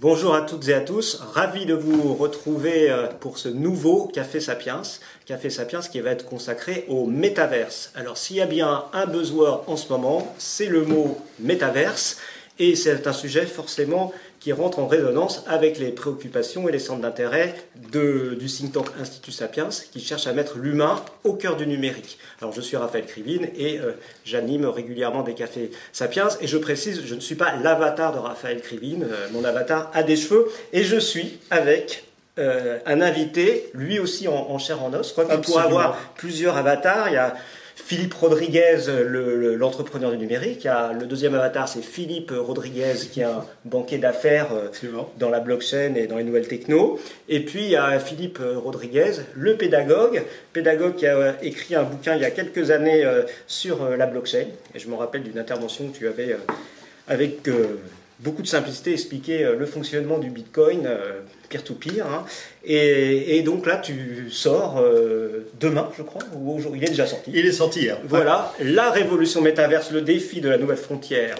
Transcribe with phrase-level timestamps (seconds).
[0.00, 4.38] Bonjour à toutes et à tous, ravi de vous retrouver euh, pour ce nouveau Café
[4.38, 4.82] Sapiens,
[5.26, 7.90] Café Sapiens qui va être consacré au métaverse.
[7.96, 12.18] Alors s'il y a bien un buzzword en ce moment, c'est le mot métaverse.
[12.60, 17.02] Et c'est un sujet forcément qui rentre en résonance avec les préoccupations et les centres
[17.02, 17.54] d'intérêt
[17.92, 22.18] du think tank Institut Sapiens qui cherche à mettre l'humain au cœur du numérique.
[22.40, 23.92] Alors je suis Raphaël Krivine et euh,
[24.24, 28.60] j'anime régulièrement des cafés Sapiens et je précise, je ne suis pas l'avatar de Raphaël
[28.60, 32.04] Krivine, euh, mon avatar a des cheveux et je suis avec
[32.38, 35.08] euh, un invité, lui aussi en, chair en os.
[35.08, 37.08] Je crois qu'il pourrait avoir plusieurs avatars.
[37.08, 37.34] Il y a
[37.84, 38.76] Philippe Rodriguez,
[39.56, 40.68] l'entrepreneur du numérique.
[40.98, 44.68] le deuxième avatar, c'est Philippe Rodriguez, qui est un banquier d'affaires euh,
[45.18, 46.98] dans la blockchain et dans les nouvelles techno.
[47.28, 51.84] Et puis, il y a Philippe Rodriguez, le pédagogue, pédagogue qui a euh, écrit un
[51.84, 54.48] bouquin il y a quelques années euh, sur la blockchain.
[54.74, 56.36] Et je me rappelle d'une intervention que tu avais
[57.06, 57.48] avec
[58.20, 60.88] beaucoup de simplicité expliquer le fonctionnement du Bitcoin
[61.48, 62.06] peer-to-peer.
[62.06, 62.24] Hein.
[62.64, 67.30] Et, donc là, tu sors euh, demain, je crois, ou aujourd'hui, il est déjà sorti.
[67.34, 67.98] Il est sorti hier.
[68.04, 71.36] Voilà, la révolution métaverse, le défi de la nouvelle frontière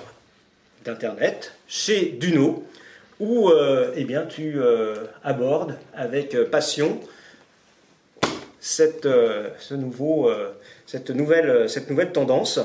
[0.85, 2.65] d'Internet, chez Duno,
[3.21, 7.01] où euh, eh bien, tu euh, abordes avec passion
[8.61, 9.09] cette,
[9.59, 10.31] ce nouveau,
[10.87, 12.59] cette, nouvelle, cette nouvelle tendance.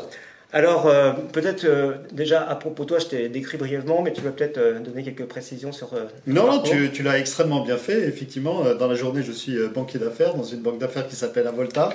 [0.55, 4.21] Alors, euh, peut-être euh, déjà à propos de toi, je t'ai décrit brièvement, mais tu
[4.21, 5.89] vas peut-être euh, donner quelques précisions sur.
[6.27, 8.07] non, non, tu, l'as extrêmement bien fait.
[8.07, 11.89] Effectivement, dans la journée, je suis banquier d'affaires dans une banque d'affaires qui s'appelle Avolta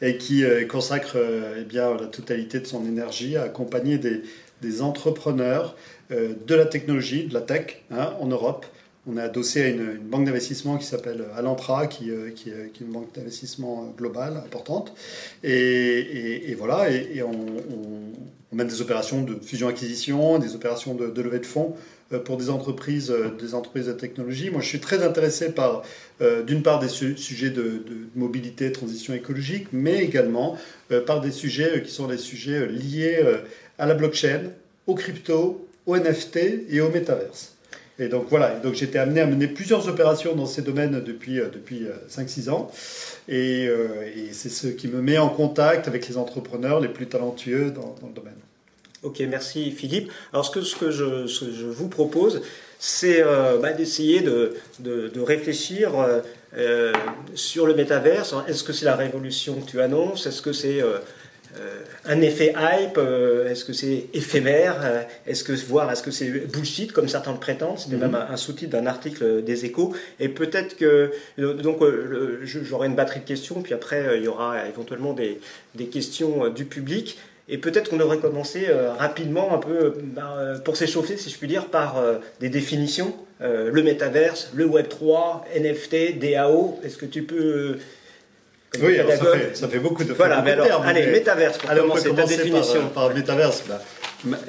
[0.00, 1.16] et qui consacre
[1.58, 5.74] eh bien, la totalité de son énergie à accompagner des, entrepreneurs
[6.10, 8.64] de la technologie, de la tech hein, en Europe
[9.08, 12.92] on est adossé à une, banque d'investissement qui s'appelle Alantra, qui, euh, qui, est une
[12.92, 14.92] banque d'investissement globale importante.
[15.42, 17.46] Et, voilà, et, on,
[18.52, 21.74] mène des opérations de fusion-acquisition, des opérations de, levée de fonds
[22.12, 24.50] euh, pour des entreprises, euh, des entreprises de technologie.
[24.50, 25.82] Moi, je suis très intéressé par,
[26.46, 30.56] d'une part, des sujets de, de, mobilité, transition écologique, mais également
[31.06, 33.22] par des sujets qui sont des sujets liés
[33.78, 34.50] à la blockchain,
[34.86, 36.38] aux crypto, aux NFT
[36.70, 37.57] et au métaverse.
[38.00, 41.48] Et donc voilà, donc j'étais amené à mener plusieurs opérations dans ces domaines depuis, euh,
[41.52, 42.70] depuis 5-6 euh, ans.
[43.28, 47.06] Et, euh, et c'est ce qui me met en contact avec les entrepreneurs les plus
[47.06, 48.36] talentueux dans, le domaine.
[49.02, 50.12] Ok, merci Philippe.
[50.32, 52.42] Alors ce que, ce que je, je vous propose,
[52.78, 53.22] c'est
[53.60, 55.92] bah, d'essayer de, de, réfléchir
[57.34, 58.34] sur le métaverse.
[58.48, 60.26] Est-ce que c'est la révolution que tu annonces?
[60.26, 60.82] Est-ce que c'est
[62.04, 66.28] un effet hype euh, Est-ce que c'est éphémère euh, Est-ce que voir Est-ce que c'est
[66.28, 68.26] bullshit comme certains le prétendent C'était même mhm.
[68.30, 69.94] un, sous-titre d'un article des Échos.
[70.20, 71.78] Et peut-être que donc
[72.42, 75.40] j'aurai une batterie de questions, puis après il y aura éventuellement des,
[75.74, 77.18] des questions du public.
[77.50, 78.66] Et peut-être qu'on devrait commencer
[78.98, 82.02] rapidement, un peu ben, pour s'échauffer, si je puis dire, par
[82.40, 83.14] des définitions.
[83.40, 86.78] le métaverse, le Web 3, NFT, DAO.
[86.84, 87.78] Est-ce que tu peux
[88.82, 88.98] oui,
[89.54, 92.88] ça, fait, beaucoup de Voilà, mais alors, allez, métaverse pour commencer, ta définition.
[92.94, 93.64] Par, par métaverse.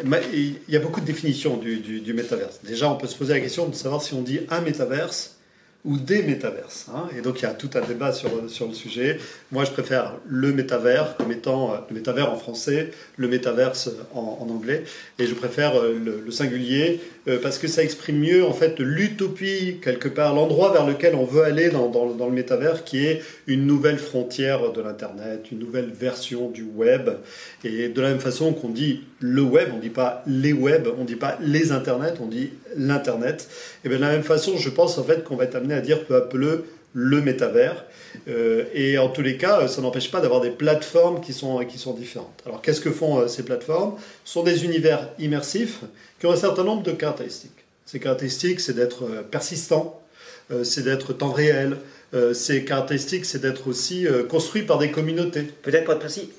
[0.03, 2.59] Bah, il y a beaucoup de définitions du, du, du métaverse.
[2.63, 5.39] Déjà, on peut se poser la question de savoir si on dit un métaverse
[5.85, 6.87] ou des métaverses.
[6.93, 7.07] Hein.
[7.17, 9.17] Et donc il y a tout un débat sur, sur le sujet.
[9.51, 14.39] Moi je préfère le métavers comme étant euh, le métavers en français, le métaverse en,
[14.41, 14.83] en anglais.
[15.19, 19.79] Et je préfère euh, le, singulier euh, parce que ça exprime mieux en fait l'utopie,
[19.81, 23.21] quelque part, l'endroit vers lequel on veut aller dans, dans, dans, le métavers qui est
[23.49, 27.09] une nouvelle frontière de l'Internet, une nouvelle version du web.
[27.63, 30.87] Et de la même façon qu'on dit le web, on ne dit pas les web,
[30.97, 33.49] on ne dit pas les Internets, on dit l'Internet.
[33.83, 35.81] Et bien de la même façon, je pense en fait qu'on va être amené à
[35.81, 36.37] dire peu à peu
[36.93, 37.85] le, métavers.
[38.27, 41.79] Euh, et en tous les cas, ça n'empêche pas d'avoir des plateformes qui sont, qui
[41.79, 42.43] sont différentes.
[42.45, 43.95] Alors qu'est-ce que font euh, ces plateformes?
[44.25, 45.81] Ce sont des univers immersifs
[46.19, 47.51] qui ont un certain nombre de caractéristiques.
[47.87, 49.95] Ces caractéristiques, c'est d'être euh, persistant,
[50.63, 51.77] c'est d'être temps réel,
[52.33, 55.43] ces caractéristiques, c'est d'être aussi construit par des communautés.
[55.43, 56.31] Peut-être pour être précis,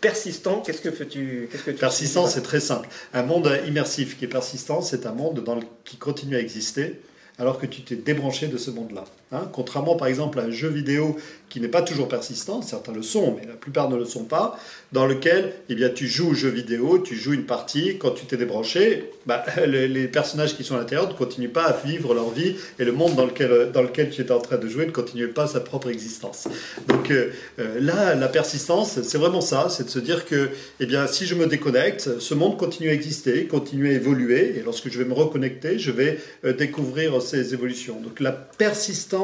[0.00, 2.88] persistant, qu'est-ce que tu, qu'est-ce que tu Persistant, c'est très simple.
[3.14, 7.00] Un monde immersif qui est persistant, c'est un monde dans le, qui continue à exister
[7.38, 9.04] alors que tu t'es débranché de ce monde-là.
[9.32, 9.48] Hein.
[9.52, 11.16] Contrairement par exemple à un jeu vidéo
[11.48, 14.58] qui n'est pas toujours persistant, certains le sont, mais la plupart ne le sont pas,
[14.92, 18.26] dans lequel eh bien, tu joues au jeu vidéo, tu joues une partie, quand tu
[18.26, 22.30] t'es débranché, bah, les, personnages qui sont à l'intérieur ne continuent pas à vivre leur
[22.30, 24.90] vie et le monde dans lequel, dans lequel tu es en train de jouer ne
[24.90, 26.48] continue pas sa propre existence.
[26.86, 30.86] Donc euh, euh, là, la persistance, c'est vraiment ça, c'est de se dire que eh
[30.86, 34.90] bien, si je me déconnecte, ce monde continue à exister, continue à évoluer, et lorsque
[34.90, 38.00] je vais me reconnecter, je vais euh, découvrir ces évolutions.
[38.00, 39.17] Donc la persistance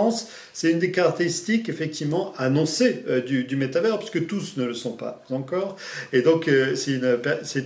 [0.53, 4.93] c'est une des caractéristiques effectivement annoncées euh, du, du, métavers, puisque tous ne le sont
[4.93, 5.77] pas encore.
[6.13, 7.19] Et donc euh, c'est une,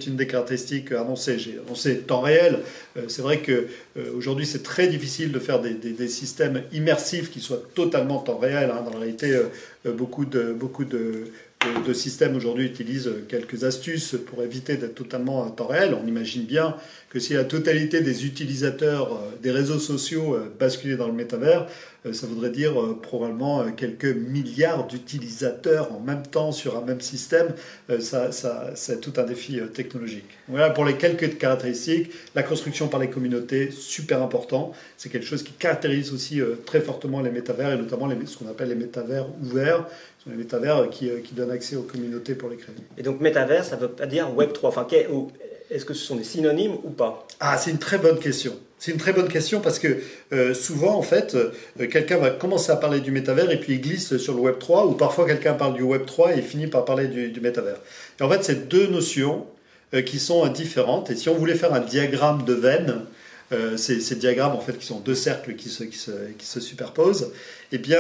[0.07, 1.39] une, des caractéristiques annoncées.
[1.39, 2.61] J'ai annoncé temps réel.
[2.99, 3.69] Euh, c'est vrai que
[4.15, 8.71] aujourd'hui c'est très difficile de faire des, systèmes immersifs qui soient totalement temps réel.
[8.71, 8.83] Hein.
[8.85, 9.41] Dans la réalité,
[9.85, 15.67] beaucoup de beaucoup de systèmes aujourd'hui utilisent quelques astuces pour éviter d'être totalement en temps
[15.67, 15.95] réel.
[15.95, 16.77] On imagine bien
[17.11, 21.67] que si la totalité des utilisateurs euh, des réseaux sociaux euh, basculaient dans le métavers,
[22.07, 27.49] euh, ça voudrait dire probablement quelques milliards d'utilisateurs en même temps sur un même système.
[28.01, 28.31] Ça
[28.75, 30.29] c'est tout un défi technologique.
[30.49, 32.11] Voilà pour les quelques caractéristiques.
[32.35, 34.73] La construction par les communautés, super important.
[34.97, 38.49] C'est quelque chose qui caractérise aussi très fortement les métavers et notamment les, ce qu'on
[38.49, 39.87] appelle les métavers ouverts
[40.29, 42.75] les métavers qui, qui, donnent accès aux communautés pour les créer.
[42.97, 44.69] Et donc métavers, ça ne veut pas dire Web 3.
[44.69, 44.87] Enfin,
[45.71, 47.27] est-ce que ce sont des synonymes ou pas?
[47.41, 48.55] Ah, c'est une très bonne question.
[48.79, 49.99] C'est une très bonne question parce que
[50.33, 51.53] euh, souvent, en fait, euh,
[51.89, 54.87] quelqu'un va commencer à parler du métavers et puis il glisse sur le Web 3,
[54.87, 57.81] ou parfois quelqu'un parle du Web 3 et finit par parler du, du métavers.
[58.21, 59.58] Et en fait, c'est deux notions euh,
[60.05, 61.11] qui sont différentes.
[61.11, 63.01] Et si on voulait faire un diagramme de veine,
[63.77, 66.61] ces, ces, diagrammes, en fait, qui sont deux cercles qui se, qui se, qui se
[66.61, 67.33] superposent,
[67.73, 67.99] eh bien,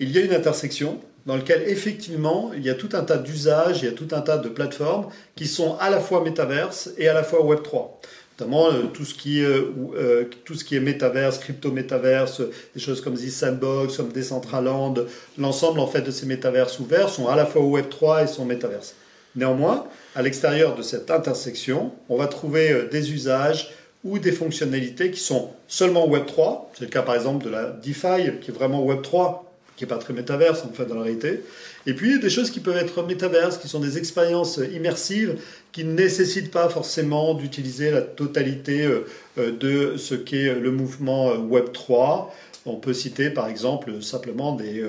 [0.00, 3.82] il y a une intersection dans lequel effectivement il y a tout un tas d'usages,
[3.82, 5.06] il y a tout un tas de plateformes
[5.36, 8.00] qui sont à la fois métaverse et à la fois Web 3
[8.38, 12.42] notamment euh, tout ce qui euh, tout ce qui est métaverse, crypto métaverse,
[12.74, 14.94] des choses comme The Sandbox, comme Decentraland,
[15.38, 18.44] l'ensemble en fait de ces métaverses ouverts sont à la fois Web 3 et sont
[18.44, 18.94] métaverse.
[19.36, 23.70] Néanmoins, à l'extérieur de cette intersection, on va trouver euh, des usages
[24.04, 26.72] ou des fonctionnalités qui sont seulement Web 3.
[26.74, 29.88] C'est le cas par exemple de la DeFi qui est vraiment Web 3 qui n'est
[29.88, 31.40] pas très métaverse en fait dans la réalité.
[31.86, 35.38] Et puis des choses qui peuvent être métaverses, qui sont des expériences immersives,
[35.72, 39.06] qui ne nécessitent pas forcément d'utiliser la totalité euh,
[39.38, 42.34] euh, de ce qu'est le mouvement euh, Web 3.
[42.64, 44.84] On peut citer par exemple simplement des,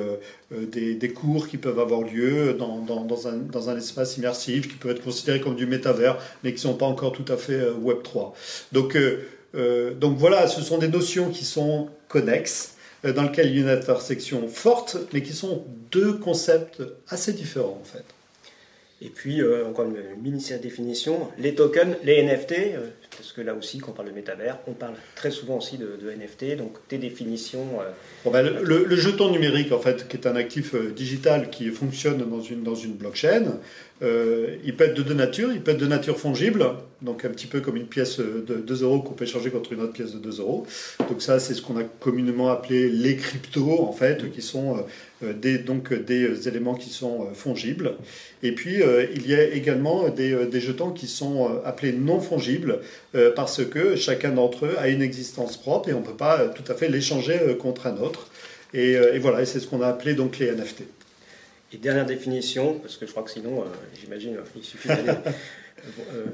[0.52, 4.76] des, des, cours qui peuvent avoir lieu dans, dans, un, dans, un, espace immersif, qui
[4.76, 7.68] peuvent être considérés comme du métavers, mais qui ne sont pas encore tout à fait
[7.72, 8.36] Web 3.
[8.74, 8.96] Donc,
[10.00, 12.74] donc voilà, ce sont des notions qui sont connexes
[13.06, 17.34] euh, dans lequel il y a une intersection forte, mais qui sont deux concepts assez
[17.34, 18.06] différents en fait.
[19.02, 22.88] Et puis, euh, encore une, mini définition, les tokens, les NFT, euh,
[23.18, 25.98] parce que là aussi, quand on parle de métavers, on parle très souvent aussi de,
[26.12, 27.68] NFT, donc des définitions.
[28.26, 32.42] Ben, le, le, jeton numérique, en fait, qui est un actif digital qui fonctionne dans
[32.42, 33.60] une, dans une blockchain,
[34.04, 35.52] euh, il peut être de deux natures.
[35.54, 36.66] Il peut être de nature fongible,
[37.02, 39.82] donc un petit peu comme une pièce de 2 euros qu'on peut échanger contre une
[39.82, 40.66] autre pièce de 2 euros.
[41.10, 44.86] Donc ça, c'est ce qu'on a communément appelé les cryptos, en fait, qui sont
[45.24, 47.94] euh, des, donc des éléments qui sont euh, fongibles.
[48.42, 48.82] Et puis,
[49.16, 52.80] il y a également des, des, jetons qui sont appelés non fongibles,
[53.36, 56.70] parce que chacun d'entre eux a une existence propre et on ne peut pas tout
[56.72, 58.28] à fait l'échanger contre un autre.
[58.74, 60.84] Et, et voilà, c'est ce qu'on a appelé donc les NFT.
[61.74, 63.66] Et dernière définition, parce que je crois que sinon, euh,
[64.00, 66.26] j'imagine, il suffit d'aller euh,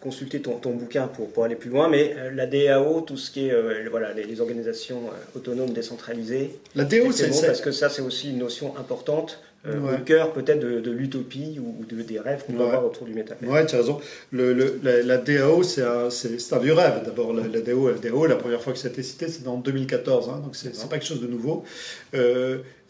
[0.00, 3.32] consulter ton, ton, bouquin pour, pour, aller plus loin, mais euh, la DAO, tout ce
[3.32, 5.02] qui est voilà, les, organisations
[5.34, 6.60] autonomes décentralisées.
[6.76, 10.60] La DAO, c'est bon, parce que ça, c'est aussi une notion importante au cœur peut-être
[10.60, 13.48] de, l'utopie ou de, des rêves qu'on peut avoir autour du métavers.
[13.48, 14.00] Oui, tu as raison.
[14.32, 17.02] Le, le, la, DAO, c'est un, un, vieux rêve.
[17.04, 19.58] D'abord, la, DAO, la DAO, la première fois que ça a été cité, c'est en
[19.58, 21.64] 2014, hein, donc c'est pas quelque chose de nouveau.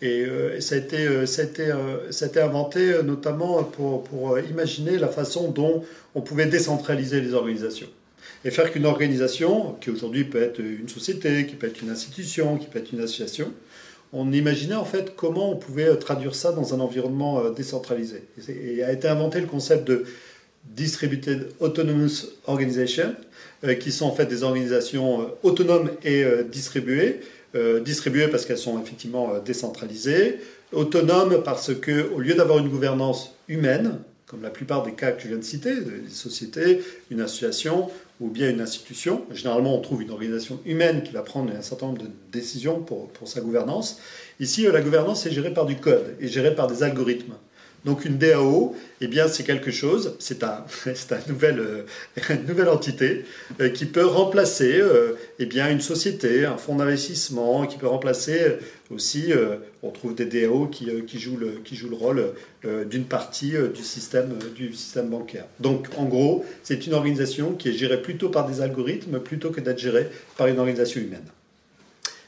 [0.01, 3.65] Et, euh, ça, a été, euh, ça, a été, euh, ça a été inventé notamment
[3.65, 5.85] pour, pour imaginer la façon dont
[6.15, 7.89] on pouvait décentraliser les organisations.
[8.45, 12.57] Et faire qu'une organisation, qui aujourd'hui peut être une société, qui peut être une institution,
[12.57, 13.53] qui peut être une association,
[14.13, 18.23] on imaginait en fait comment on pouvait traduire ça dans un environnement décentralisé.
[18.49, 20.05] Et a été inventé le concept de
[20.65, 23.15] Distributed Autonomous Organization,
[23.81, 27.21] qui sont en fait des organisations autonomes et distribuées,
[27.55, 30.39] euh, distribuées parce qu'elles sont effectivement euh, décentralisées,
[30.71, 35.23] autonomes parce que au lieu d'avoir une gouvernance humaine, comme la plupart des cas que
[35.23, 37.89] je viens de citer, des sociétés, une association
[38.21, 41.87] ou bien une institution, généralement on trouve une organisation humaine qui va prendre un certain
[41.87, 44.01] nombre de décisions pour, pour sa gouvernance.
[44.41, 47.35] Ici, la gouvernance est gérée par du code et gérée par des algorithmes.
[47.89, 51.83] Donc une DAO, eh bien c'est quelque chose, c'est un, euh,
[52.29, 53.25] une nouvelle entité
[53.63, 58.59] euh, qui peut remplacer euh, eh bien une société, un fonds d'investissement, qui peut remplacer
[58.91, 59.33] aussi,
[59.83, 60.87] on trouve des DAO qui,
[61.19, 62.35] jouent, le, qui le rôle
[62.91, 65.47] d'une partie du système, du système bancaire.
[65.59, 69.63] Donc en gros, c'est une organisation qui est gérée plutôt par des algorithmes plutôt que
[69.63, 71.25] d'être gérée par une organisation humaine.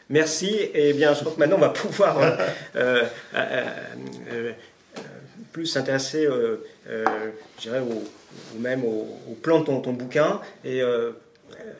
[0.08, 0.48] Merci.
[0.48, 2.36] Et eh bien, je crois que maintenant on va pouvoir
[5.52, 6.56] plus s'intéresser, euh,
[6.88, 7.04] euh,
[7.58, 10.40] je dirais, au, même au, plan de ton, bouquin.
[10.64, 11.12] Et euh,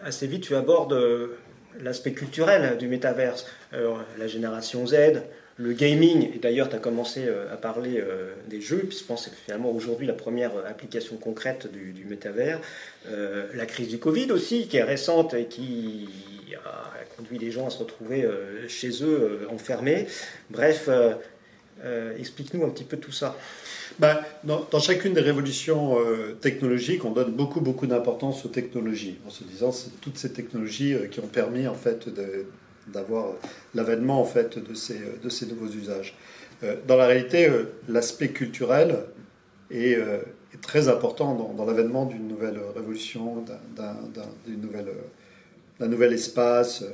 [0.05, 0.97] assez vite, tu abordes
[1.81, 5.23] l'aspect culturel du métaverse, la génération Z,
[5.57, 8.03] le gaming, et d'ailleurs tu as commencé à parler
[8.49, 12.61] des jeux, puis je pense que finalement aujourd'hui la première application concrète du, du métavers,
[13.09, 16.09] la crise du Covid aussi, qui est récente et qui
[16.65, 18.29] a conduit les gens à se retrouver
[18.69, 20.09] chez eux enfermés.
[20.50, 20.89] Bref,
[22.19, 23.37] explique-nous un petit peu tout ça.
[24.01, 29.31] Ben, dans, chacune des révolutions euh, technologiques, on donne beaucoup, beaucoup d'importance aux technologies, en
[29.31, 32.09] se disant c'est toutes ces technologies euh, qui ont permis en fait
[32.87, 33.35] d'avoir
[33.75, 36.17] l'avènement en fait de ces, de ces nouveaux usages.
[36.63, 37.51] Euh, dans la réalité,
[37.89, 39.01] l'aspect culturel
[39.71, 39.99] est,
[40.63, 43.45] très important dans, l'avènement d'une nouvelle révolution,
[43.77, 43.97] d'un
[45.89, 46.85] nouvel espace.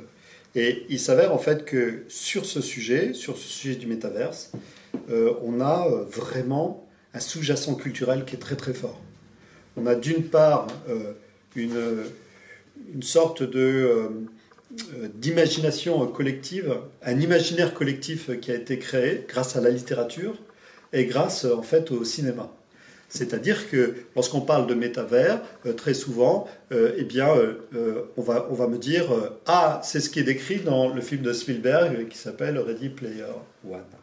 [0.55, 4.51] Et il s'avère en fait que sur ce sujet, sur ce sujet du métaverse,
[5.43, 8.99] on a vraiment un sous-jacent culturel qui est très très fort.
[9.75, 11.13] On a d'une part euh,
[11.55, 12.03] une,
[12.93, 19.61] une, sorte de, euh, d'imagination collective, un imaginaire collectif qui a été créé grâce à
[19.61, 20.35] la littérature
[20.93, 22.51] et grâce en fait au cinéma.
[23.09, 27.29] C'est-à-dire que lorsqu'on parle de métavers, euh, très souvent, eh bien,
[28.17, 29.05] on, va, on va me dire
[29.45, 33.31] Ah, c'est ce qui est décrit dans le film de Spielberg qui s'appelle Ready Player
[33.65, 33.96] One.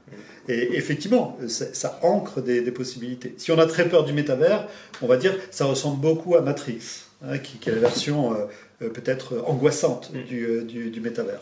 [0.49, 3.34] Et effectivement, ça, ancre des, possibilités.
[3.38, 4.68] Si on a très peur du métavers,
[5.02, 8.44] on va dire ça ressemble beaucoup à Matrix, hein, qui, est la version euh,
[8.82, 10.23] euh, peut-être angoissante mm.
[10.25, 11.40] du, du, du métavers.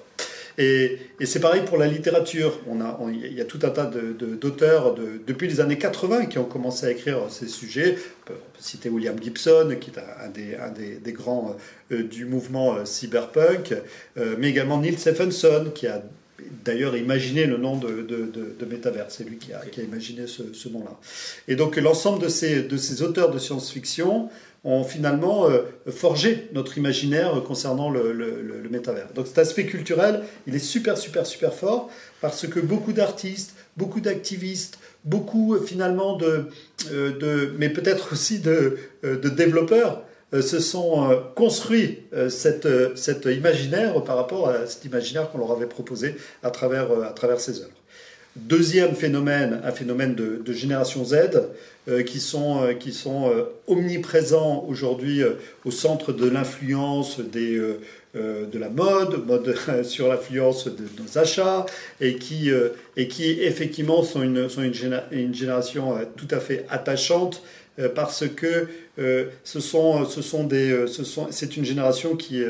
[0.59, 2.61] Et, c'est pareil pour la littérature.
[2.69, 6.39] On a, il y a tout un tas d'auteurs de, depuis les années 80 qui
[6.39, 7.97] ont commencé à écrire ces sujets.
[7.97, 11.57] On peut, citer William Gibson, qui est un, des, un des, grands
[11.91, 13.75] euh, du mouvement cyberpunk,
[14.39, 16.03] mais également Neil Stephenson, qui a
[16.65, 19.07] d'ailleurs imaginé le nom de, de, de, Métavers.
[19.09, 20.99] C'est lui qui a, qui a, imaginé ce, nom-là.
[21.49, 24.29] Et donc l'ensemble de ces, de ces auteurs de science-fiction
[24.65, 29.09] ont finalement euh, forgé notre imaginaire concernant le, le, métavers.
[29.15, 31.91] Donc cet aspect culturel, il est super, super, super fort
[32.21, 36.47] parce que beaucoup d'artistes, beaucoup d'activistes, beaucoup finalement de,
[36.91, 42.29] euh, de mais peut-être aussi de, euh, de développeurs euh, se sont euh, construits euh,
[42.31, 47.41] cet imaginaire par rapport à cet imaginaire qu'on leur avait proposé à travers, à travers
[47.41, 47.71] ces œuvres.
[48.35, 51.17] Deuxième phénomène, un phénomène de, génération Z,
[52.07, 53.31] qui sont, qui sont
[53.67, 55.21] omniprésents aujourd'hui
[55.67, 57.79] au centre de l'influence de
[58.59, 61.67] la mode, sur l'influence de nos achats,
[62.01, 62.51] et qui,
[62.97, 67.61] et qui effectivement sont une, sont une, génération tout à fait attachante euh,
[67.95, 72.43] parce que euh, ce sont, ce sont des, euh, ce sont, c'est une génération qui,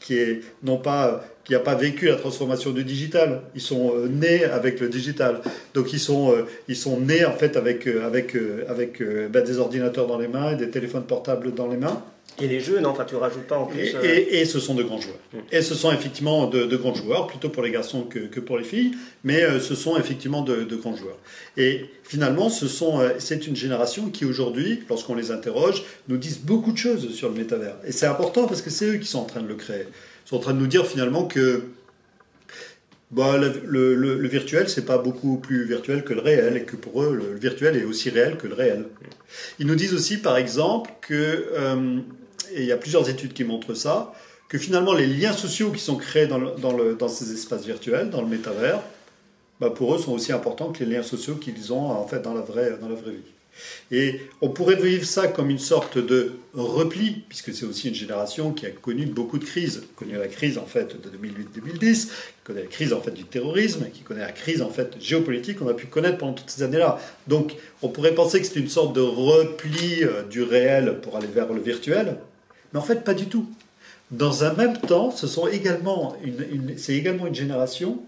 [0.00, 3.40] qui est non pas qui n'a pas vécu la transformation du digital.
[3.54, 5.40] Ils sont nés avec le digital.
[5.72, 6.34] Donc ils sont,
[6.68, 8.36] ils sont nés en fait avec, avec,
[8.68, 12.02] avec ben, des ordinateurs dans les mains et des téléphones portables dans les mains.
[12.40, 13.94] Et les jeux, non, enfin tu rajoutes pas en plus.
[14.02, 15.18] Et, et, ce sont de grands joueurs.
[15.32, 15.38] Mm.
[15.52, 18.58] Et ce sont effectivement de, de, grands joueurs, plutôt pour les garçons que, que pour
[18.58, 18.92] les filles,
[19.24, 21.18] mais ce sont effectivement de, de, grands joueurs.
[21.56, 26.72] Et finalement, ce sont, c'est une génération qui aujourd'hui, lorsqu'on les interroge, nous disent beaucoup
[26.72, 27.76] de choses sur le métavers.
[27.84, 29.86] Et c'est important parce que c'est eux qui sont en train de le créer.
[30.26, 31.62] Ils sont en train de nous dire finalement que
[33.10, 36.76] bah, le, le, le, virtuel, c'est pas beaucoup plus virtuel que le réel, et que
[36.76, 38.84] pour eux, le, virtuel est aussi réel que le réel.
[39.58, 41.46] Ils nous disent aussi, par exemple, que
[42.58, 44.12] et il y a plusieurs études qui montrent ça,
[44.48, 48.82] que finalement les liens sociaux qui sont créés dans, ces espaces virtuels, dans le métavers,
[49.60, 52.34] bah pour eux sont aussi importants que les liens sociaux qu'ils ont en fait dans
[52.34, 53.32] la vraie, dans la vraie vie.
[53.90, 58.52] Et on pourrait vivre ça comme une sorte de repli, puisque c'est aussi une génération
[58.52, 62.10] qui a connu beaucoup de crises, connu la crise en fait de 2008-2010, qui
[62.44, 65.68] connaît la crise en fait du terrorisme, qui connaît la crise en fait géopolitique qu'on
[65.68, 67.00] a pu connaître pendant toutes ces années-là.
[67.26, 71.26] Donc on pourrait penser que c'est une sorte de repli euh, du réel pour aller
[71.26, 72.16] vers le virtuel,
[72.72, 73.46] mais en fait, pas du tout.
[74.10, 78.00] Dans un même temps, ce également une, c'est également une génération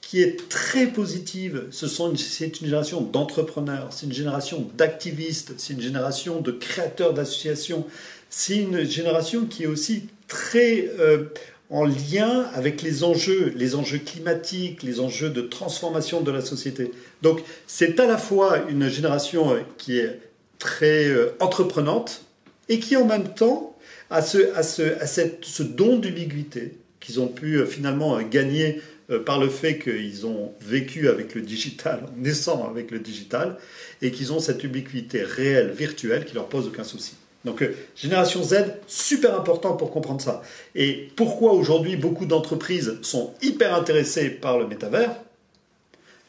[0.00, 1.68] qui est très positive.
[1.70, 7.86] C'est une génération d'entrepreneurs, c'est une génération d'activistes, c'est une génération de créateurs d'associations.
[8.28, 11.24] C'est une génération qui est aussi très euh,
[11.70, 16.90] en lien avec les enjeux, les enjeux climatiques, les enjeux de transformation de la société.
[17.22, 20.20] Donc c'est à la fois une génération qui est
[20.58, 22.22] très euh, entreprenante
[22.68, 23.71] et qui en même temps
[24.12, 28.22] à ce, à ce, à cette, ce don d'ubiquité qu'ils ont pu euh, finalement euh,
[28.22, 33.00] gagner euh, par le fait qu'ils ont vécu avec le digital, en naissant avec le
[33.00, 33.56] digital,
[34.00, 37.14] et qu'ils ont cette ubiquité réelle, virtuelle, qui leur pose aucun souci.
[37.44, 37.64] Donc,
[37.96, 38.54] génération Z,
[38.86, 40.42] super important pour comprendre ça.
[40.76, 45.10] Et pourquoi aujourd'hui beaucoup d'entreprises sont hyper intéressées par le métavers?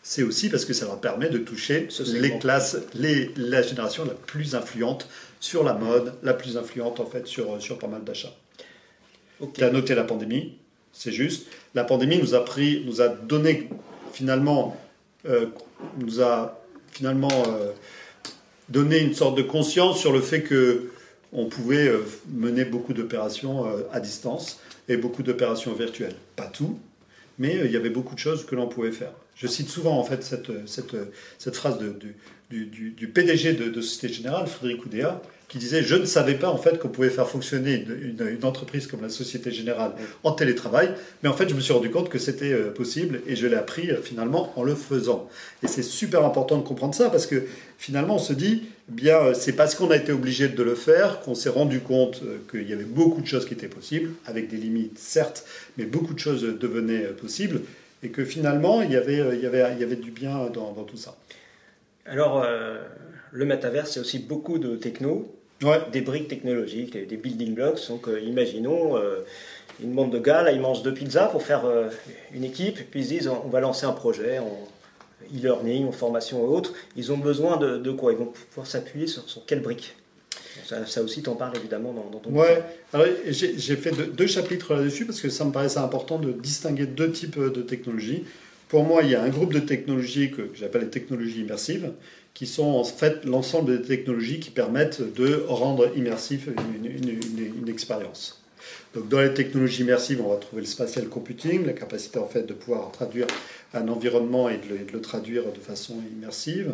[0.02, 4.16] C'est aussi parce que ça leur permet de toucher les classes, les, la génération la
[4.16, 5.08] plus influente
[5.44, 8.34] sur la mode, la plus influente en fait sur, sur pas mal d'achats.
[9.54, 10.58] Tu as noté la pandémie,
[10.94, 11.48] c'est juste.
[11.76, 13.68] La pandémie nous a pris, nous a donné
[14.14, 14.78] finalement,
[15.26, 15.48] euh,
[15.98, 17.74] nous a finalement euh,
[18.70, 20.92] donné une sorte de conscience sur le fait que
[21.34, 26.16] on pouvait euh, mener beaucoup d'opérations à distance et beaucoup d'opérations virtuelles.
[26.38, 26.80] Pas tout,
[27.38, 29.12] mais il y avait beaucoup de choses que l'on pouvait faire.
[29.36, 30.96] Je cite souvent en fait cette, cette,
[31.38, 31.90] cette phrase de,
[32.50, 35.22] du, du, du, PDG de, de Société Générale, Frédéric Oudéa,
[35.54, 38.88] qui disait Je ne savais pas en fait qu'on pouvait faire fonctionner une, une, entreprise
[38.88, 39.92] comme la Société Générale
[40.24, 40.90] en télétravail,
[41.22, 43.56] mais en fait je me suis rendu compte que c'était euh, possible et je l'ai
[43.56, 45.30] appris euh, finalement en le faisant.
[45.62, 47.44] Et c'est super important de comprendre ça parce que
[47.78, 50.74] finalement on se dit eh bien euh, c'est parce qu'on a été obligé de le
[50.74, 54.50] faire qu'on s'est rendu compte qu'il y avait beaucoup de choses qui étaient possibles, avec
[54.50, 55.46] des limites certes,
[55.78, 57.62] mais beaucoup de choses devenaient possibles
[58.02, 60.72] et que finalement il y avait, il y avait, il y avait du bien dans,
[60.72, 61.16] dans tout ça.
[62.08, 62.44] Alors,
[63.32, 65.34] le métavers, c'est aussi beaucoup de techno,
[65.92, 67.88] des briques technologiques, des building blocks.
[67.90, 69.26] Donc, euh, imaginons euh,
[69.82, 71.90] une bande de gars, là, ils mangent deux pizzas pour faire euh,
[72.34, 74.68] une équipe, puis ils disent on va lancer un projet en
[75.36, 76.74] e-learning, en formation et autres.
[76.96, 78.12] Ils ont besoin de, quoi?
[78.12, 79.96] Ils vont pouvoir s'appuyer sur, sur quelles briques
[80.86, 82.64] ça, aussi, t'en parles évidemment dans, ton Ouais,
[83.28, 87.40] j'ai fait deux, chapitres là-dessus parce que ça me paraissait important de distinguer deux types
[87.40, 88.24] de technologies.
[88.70, 91.92] Pour moi, il y a un groupe de technologies que j'appelle les technologies immersives,
[92.34, 98.42] qui sont en fait l'ensemble des technologies qui permettent de rendre immersif une, expérience.
[98.94, 102.44] Donc dans les technologies immersives, on va trouver le spatial computing, la capacité en fait
[102.44, 103.26] de pouvoir traduire
[103.74, 106.74] un environnement et de le, traduire de façon immersive,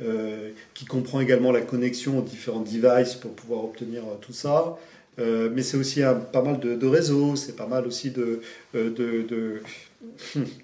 [0.00, 4.78] euh, qui comprend également la connexion aux différents devices pour pouvoir obtenir euh, tout ça.
[5.18, 6.00] Euh, mais c'est aussi
[6.32, 8.40] pas mal de, réseaux, c'est pas mal aussi de,
[8.74, 9.60] de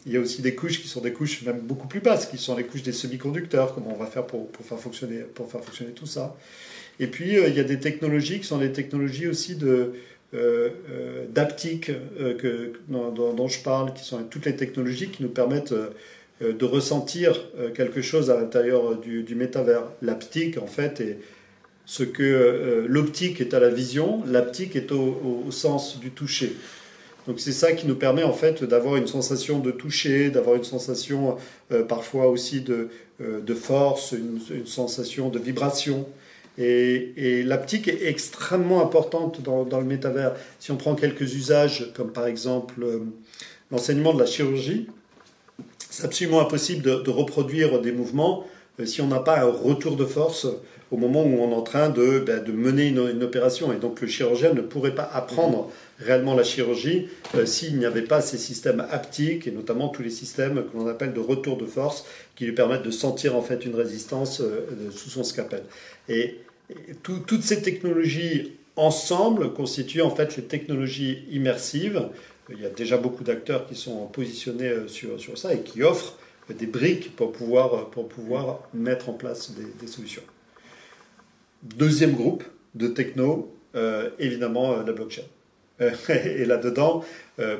[0.06, 2.38] il y a aussi des couches qui sont des couches même beaucoup plus basses, qui
[2.38, 5.22] sont les couches des semi-conducteurs, comment on va faire pour, faire fonctionner,
[5.94, 6.36] tout ça.
[7.00, 9.92] Et puis, euh, il y a des technologies qui sont des technologies aussi de,
[10.34, 11.90] euh, euh, d'aptique
[12.88, 15.74] dont, je parle, qui sont toutes les technologies qui nous permettent
[16.40, 19.84] de ressentir quelque chose à l'intérieur du, du métavers.
[20.02, 21.18] L'aptique, en fait, est
[21.84, 26.54] ce que l'optique est à la vision, l'aptique est au sens du toucher.
[27.28, 30.64] Donc c'est ça qui nous permet en fait d'avoir une sensation de toucher, d'avoir une
[30.64, 31.36] sensation
[31.72, 32.88] euh, parfois aussi de,
[33.20, 36.08] euh, de force, une, sensation de vibration.
[36.56, 40.34] Et, l'aptique est extrêmement importante dans, le métavers.
[40.58, 43.00] Si on prend quelques usages, comme par exemple euh,
[43.70, 44.88] l'enseignement de la chirurgie,
[45.90, 48.44] c'est absolument impossible de reproduire des mouvements
[48.84, 50.46] si on n'a pas un retour de force
[50.90, 53.72] au moment où on est en train de, ben, de mener une, opération.
[53.72, 58.02] Et donc le chirurgien ne pourrait pas apprendre réellement la chirurgie euh, s'il n'y avait
[58.02, 61.66] pas ces systèmes haptiques et notamment tous les systèmes que l'on appelle de retour de
[61.66, 65.62] force qui lui permettent de sentir en fait une résistance euh, sous son scalpel.
[66.08, 66.36] Et,
[67.02, 72.10] toutes ces technologies ensemble constituent en fait les technologies immersives.
[72.50, 75.82] Il y a déjà beaucoup d'acteurs qui sont positionnés euh, sur, sur ça et qui
[75.82, 76.18] offrent
[76.50, 80.22] des briques pour pouvoir, pour pouvoir mettre en place des solutions.
[81.62, 82.44] Deuxième groupe
[82.76, 85.22] de techno, euh, évidemment euh, la blockchain.
[85.80, 87.04] Euh, et là-dedans,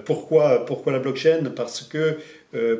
[0.04, 1.52] pourquoi, pourquoi la blockchain?
[1.54, 2.18] Parce que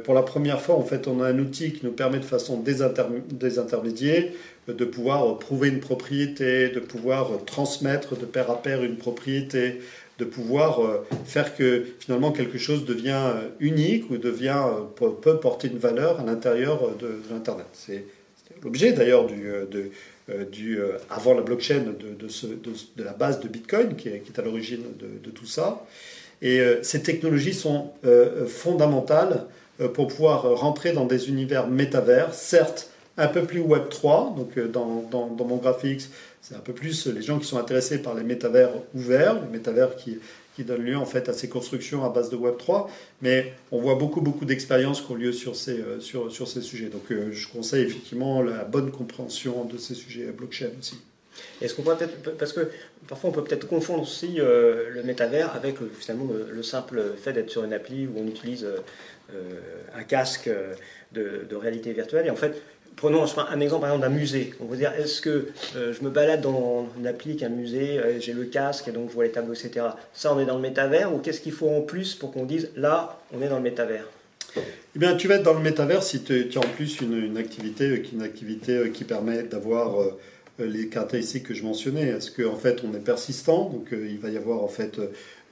[0.03, 2.61] pour la première fois, en fait, on a un outil qui nous permet de façon
[2.61, 4.25] désintermédiaire
[4.67, 9.81] de pouvoir prouver une propriété, de pouvoir transmettre de pair à pair une propriété,
[10.19, 10.81] de pouvoir
[11.25, 14.65] faire que finalement quelque chose devient unique ou devient,
[14.97, 17.67] peut porter une valeur à l'intérieur de, l'Internet.
[17.75, 18.05] C'est
[18.63, 19.67] l'objet d'ailleurs euh,
[20.51, 24.83] du, euh, avant la blockchain de, de, la base de Bitcoin qui est, à l'origine
[24.99, 25.85] de, tout ça.
[26.43, 27.93] Et euh, ces technologies sont
[28.47, 29.47] fondamentales
[29.95, 35.09] pour pouvoir rentrer dans des univers métavers, certes un peu plus Web 3, donc dans,
[35.11, 36.03] dans mon graphique,
[36.41, 39.97] c'est un peu plus les gens qui sont intéressés par les métavers ouverts, les métavers
[39.97, 40.19] qui,
[40.59, 42.91] qui donne lieu en fait à ces constructions à base de Web 3.
[43.23, 46.63] Mais on voit beaucoup beaucoup d'expériences qui ont lieu sur ces, euh, sur, sur ces
[46.63, 46.89] sujets.
[46.89, 50.99] Donc euh, je conseille effectivement la bonne compréhension de ces sujets blockchain aussi.
[51.63, 52.69] Est-ce qu'on peut peut-être, parce que
[53.07, 57.51] parfois on peut peut-être confondre aussi euh, le métavers avec finalement le, simple fait d'être
[57.51, 58.67] sur une appli où on utilise
[59.95, 60.51] un casque
[61.13, 62.27] de, de, réalité virtuelle.
[62.27, 62.61] Et en fait,
[62.99, 64.53] prenons un exemple par exemple d'un musée.
[64.61, 68.21] On va dire, est-ce que euh, je me balade dans une appli un musée, euh,
[68.21, 69.87] j'ai le casque et donc je vois les tableaux, etc.
[70.13, 72.71] Ça, on est dans le métavers ou qu'est-ce qu'il faut en plus pour qu'on dise
[72.77, 74.05] là, on est dans le métavers?
[74.57, 78.03] Eh bien, tu vas être dans le métavers si tu, as en plus une, activité,
[78.13, 79.97] une activité euh, qui permet d'avoir
[80.59, 82.09] les caractéristiques que je mentionnais.
[82.09, 83.71] Est-ce qu'en en fait on est persistant?
[83.71, 84.99] Donc il va y avoir en fait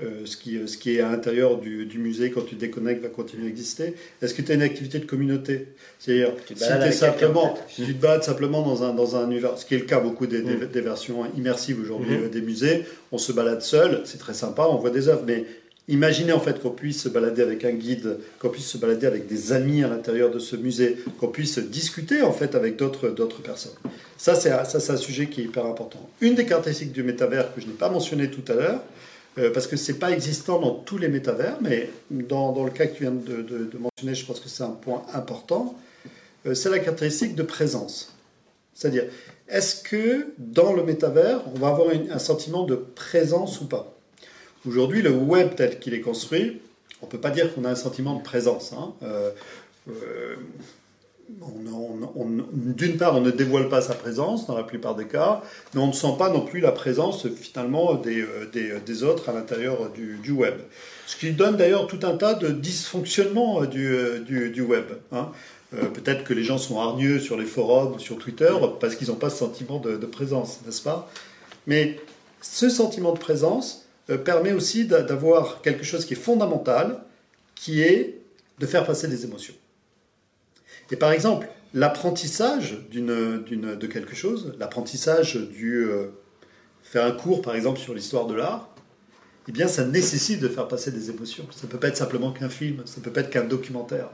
[0.01, 3.49] ce, qui, ce qui est à l'intérieur du, musée quand tu déconnectes va continuer à
[3.49, 5.69] exister Est-ce que tu as une activité de communauté?
[5.99, 9.75] C'est-à-dire, si tu simplement, tu te balades simplement dans un, dans un univers, ce qui
[9.75, 10.85] est le cas beaucoup des, des, mm.
[10.85, 12.25] versions immersives aujourd'hui mm-hmm.
[12.25, 15.45] euh, des musées, on se balade seul, c'est très sympa, on voit des œuvres, mais
[15.89, 19.29] Imaginez en fait qu'on puisse se balader avec un guide, qu'on puisse se balader avec
[19.29, 23.73] des amis à l'intérieur de ce musée, qu'on puisse discuter en fait avec d'autres, personnes.
[24.17, 26.01] Ça c'est, ça, c'est un sujet qui est hyper important.
[26.21, 28.83] Une des caractéristiques du métavers que je n'ai pas mentionné tout à l'heure,
[29.39, 32.71] euh, parce que ce n'est pas existant dans tous les métavers, mais dans, dans le
[32.71, 35.75] cas que tu viens de, mentionner, je pense que c'est un point important,
[36.47, 38.15] euh, c'est la caractéristique de présence.
[38.75, 39.05] C'est-à-dire,
[39.49, 43.95] est-ce que dans le métavers, on va avoir un sentiment de présence ou pas?
[44.67, 46.61] Aujourd'hui, le web tel qu'il est construit,
[47.03, 48.73] on ne peut pas dire qu'on a un sentiment de présence.
[48.73, 48.95] Hein.
[49.03, 49.31] Euh,
[51.29, 55.43] d'une part, on ne dévoile pas sa présence dans la plupart des cas,
[55.75, 59.33] mais on ne sent pas non plus la présence finalement des, euh, des, autres à
[59.33, 60.55] l'intérieur du, web.
[61.07, 64.85] Ce qui donne d'ailleurs tout un tas de dysfonctionnements du, du, web.
[65.13, 65.31] Hein.
[65.71, 69.31] Peut-être que les gens sont hargneux sur les forums, sur Twitter, parce qu'ils n'ont pas
[69.31, 71.11] ce sentiment de, présence, n'est-ce pas?
[71.67, 71.99] Mais
[72.41, 77.01] ce sentiment de présence, euh, permet aussi d'avoir quelque chose qui est fondamental,
[77.57, 78.21] qui est
[78.61, 79.55] de faire passer des émotions.
[80.91, 86.09] Et par exemple, l'apprentissage de quelque chose, l'apprentissage du euh,
[86.83, 88.71] faire un cours par exemple sur l'histoire de l'art,
[89.49, 91.47] eh bien ça nécessite de faire passer des émotions.
[91.51, 94.09] Ça ne peut pas être simplement qu'un film, ça ne peut pas être qu'un documentaire.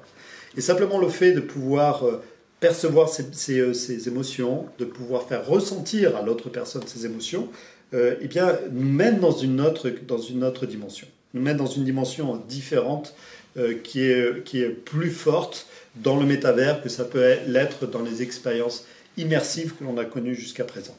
[0.56, 2.22] Et simplement le fait de pouvoir euh,
[2.60, 7.48] percevoir ces, ces, émotions, de pouvoir faire ressentir à l'autre personne ces émotions,
[7.94, 11.06] euh, eh bien, nous mène dans une, autre, dans une autre dimension.
[11.34, 13.14] Nous mène dans une dimension différente
[13.56, 18.02] euh, qui, est, qui est plus forte dans le métavers que ça peut l'être dans
[18.02, 20.96] les expériences immersives que l'on a connues jusqu'à présent.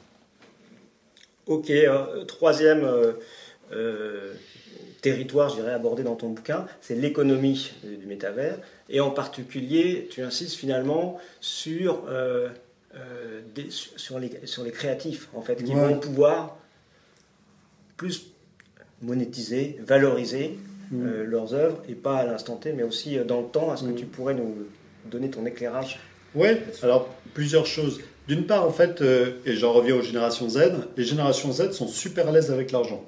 [1.47, 2.87] Ok, euh, troisième
[5.01, 8.57] territoire, je dirais, abordé dans ton bouquin, c'est l'économie du métavers.
[8.87, 12.03] Et en particulier, tu insistes finalement sur,
[13.69, 16.57] sur, les, sur les créatifs, en fait, qui vont pouvoir
[17.97, 18.33] plus
[19.03, 20.57] monétiser, valoriser
[20.91, 21.05] mm.
[21.05, 23.73] euh, leurs œuvres, et pas à l'instant T, mais aussi euh, dans le temps.
[23.73, 23.95] Est-ce que mm.
[23.95, 24.55] tu pourrais nous
[25.05, 25.99] donner ton éclairage
[26.35, 26.49] Oui,
[26.81, 28.01] alors plusieurs choses.
[28.27, 31.87] D'une part, en fait, euh, et j'en reviens aux générations Z, les générations Z sont
[31.87, 33.03] super à l'aise avec l'argent.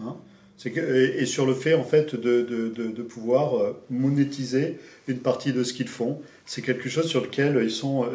[0.00, 0.16] Hein.
[0.62, 0.80] Que,
[1.18, 4.76] et, sur le fait en fait de, de, de, pouvoir monétiser
[5.08, 6.20] une partie de ce qu'ils font.
[6.44, 8.06] C'est quelque chose sur lequel ils sont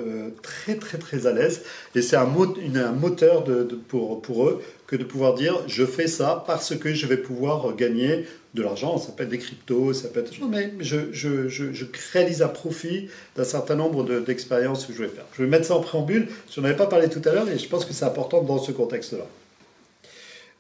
[0.44, 1.64] très très très à l'aise
[1.96, 3.46] et c'est un, un, moteur
[3.88, 7.76] pour, pour eux que de pouvoir dire je fais ça parce que je vais pouvoir
[7.76, 8.98] gagner de l'argent.
[8.98, 10.32] Ça peut être des cryptos, ça peut être.
[10.50, 15.10] Mais je, je, je, je réalise à profit d'un certain nombre d'expériences que je vais
[15.10, 15.26] faire.
[15.34, 16.28] Je vais mettre ça en préambule.
[16.50, 18.58] Je n'en avais pas parlé tout à l'heure et je pense que c'est important dans
[18.58, 19.26] ce contexte-là.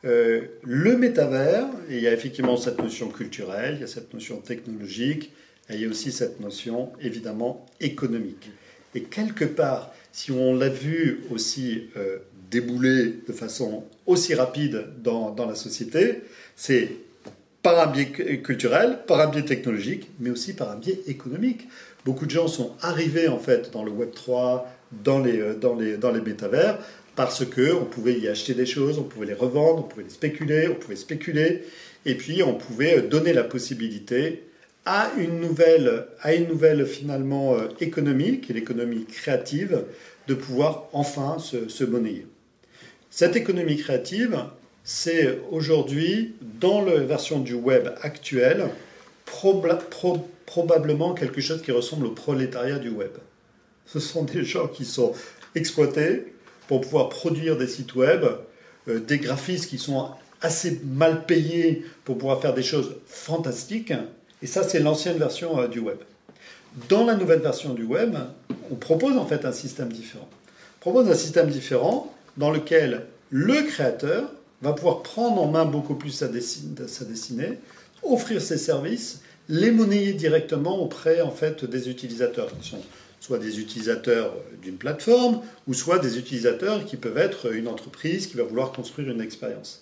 [0.05, 4.37] Euh, le métavers, il y a effectivement cette notion culturelle, il y a cette notion
[4.37, 5.31] technologique,
[5.69, 8.51] et il y a aussi cette notion évidemment économique.
[8.93, 12.19] Et quelque part, si on l'a vu aussi euh,
[12.51, 16.21] débouler de façon aussi rapide dans, la société,
[16.55, 16.89] c'est
[17.63, 21.67] par un biais culturel, par un biais technologique, mais aussi par un biais économique.
[22.05, 24.71] Beaucoup de gens sont arrivés en fait dans le Web 3,
[25.03, 26.77] dans les, euh, dans les métavers,
[27.15, 30.67] parce qu'on pouvait y acheter des choses, on pouvait les revendre, on pouvait les spéculer,
[30.67, 31.63] on pouvait spéculer,
[32.05, 34.43] et puis on pouvait donner la possibilité
[34.85, 39.83] à une nouvelle, à une nouvelle finalement euh, économie, qui est l'économie créative,
[40.27, 42.27] de pouvoir enfin se monnayer.
[43.09, 44.37] Cette économie créative,
[44.83, 48.69] c'est aujourd'hui, dans la version du web actuelle,
[50.45, 53.11] probablement quelque chose qui ressemble au prolétariat du web.
[53.85, 55.13] Ce sont des gens qui sont
[55.55, 56.34] exploités
[56.67, 58.25] pour pouvoir produire des sites web,
[58.87, 60.09] euh, des graphistes qui sont
[60.41, 63.93] assez mal payés pour pouvoir faire des choses fantastiques.
[64.41, 65.97] Et ça, c'est l'ancienne version euh, du web.
[66.89, 68.15] Dans la nouvelle version du web,
[68.71, 70.27] on propose en fait un système différent.
[70.77, 74.29] On propose un système différent dans lequel le créateur
[74.61, 77.59] va pouvoir prendre en main beaucoup plus sa, dessinée,
[78.03, 82.81] offrir ses services, les monnayer directement auprès en fait des utilisateurs qui sont
[83.25, 88.37] soit des utilisateurs d'une plateforme ou soit des utilisateurs qui peuvent être une entreprise qui
[88.37, 89.81] va vouloir construire une expérience.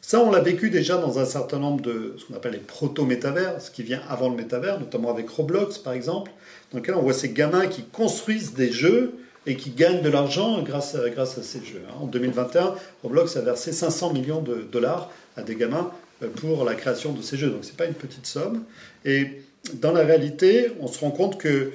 [0.00, 3.60] Ça, on l'a vécu déjà dans un certain nombre de ce qu'on appelle les proto-métavers,
[3.60, 6.30] ce qui vient avant le métavers, notamment avec Roblox par exemple,
[6.70, 9.14] dans lequel on voit ces gamins qui construisent des jeux
[9.46, 11.82] et qui gagnent de l'argent grâce à, grâce à ces jeux.
[12.00, 15.90] En 2021, Roblox a versé 500 millions de dollars à des gamins
[16.22, 17.50] euh, pour la création de ces jeux.
[17.50, 18.62] Donc ce n'est pas une petite somme.
[19.04, 21.72] Et dans la réalité, on se rend compte que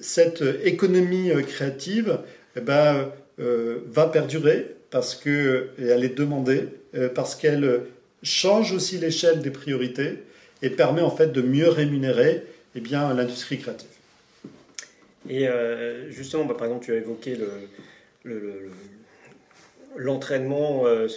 [0.00, 2.18] cette économie euh, créative
[2.56, 6.68] eh ben, va perdurer parce qu'elle est demandée,
[7.14, 7.82] parce qu'elle
[8.22, 10.18] change aussi l'échelle des priorités
[10.60, 13.88] et permet en fait de mieux rémunérer eh l'industrie créative.
[15.28, 17.36] Et euh, justement, bah, par exemple, tu as évoqué
[19.96, 21.08] l'entraînement euh,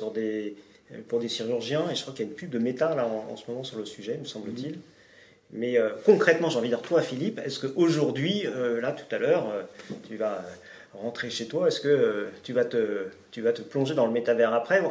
[1.07, 3.35] pour des chirurgiens, et je crois qu'il y a une pub de méta là, en,
[3.35, 4.79] ce moment sur le sujet, me semble-t-il.
[5.53, 8.45] Mais concrètement, j'ai envie de dire, toi Philippe, est-ce qu'aujourd'hui,
[8.81, 9.45] là tout à l'heure,
[10.07, 10.43] tu vas
[10.93, 14.81] rentrer chez toi, est-ce que tu, vas te, plonger dans le métavers après?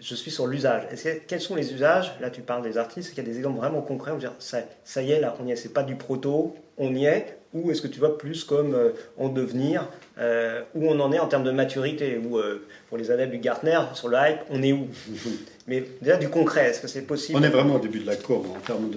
[0.00, 0.84] Je suis sur l'usage.
[1.26, 2.12] Quels sont les usages?
[2.20, 3.10] Là, tu parles des artistes.
[3.10, 4.12] Qu'il y a des exemples vraiment concrets?
[4.12, 5.56] On dire, ça, ça y est, là, on y est.
[5.56, 7.36] C'est pas du proto, on y est.
[7.52, 11.18] Ou est-ce que tu vois plus comme euh, en devenir, euh, où on en est
[11.18, 14.62] en termes de maturité Ou euh, pour les adeptes du Gartner, sur le hype, on
[14.62, 14.88] est où
[15.66, 18.16] Mais déjà du concret, est-ce que c'est possible On est vraiment au début de la
[18.16, 18.90] courbe en termes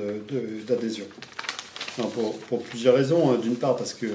[0.67, 1.05] d'adhésion.
[1.97, 3.31] De, pour, pour, plusieurs raisons.
[3.31, 3.39] Hein.
[3.41, 4.07] D'une part, parce que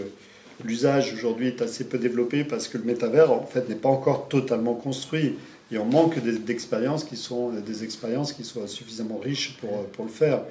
[0.65, 4.29] l'usage aujourd'hui est assez peu développé, parce que le métavers, en fait, n'est pas encore
[4.29, 5.37] totalement construit
[5.73, 10.11] et on manque d'expériences qui sont des expériences qui soient suffisamment riches pour, pour le
[10.11, 10.43] faire.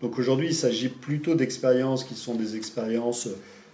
[0.00, 3.28] Donc aujourd'hui, il s'agit plutôt d'expériences qui sont des expériences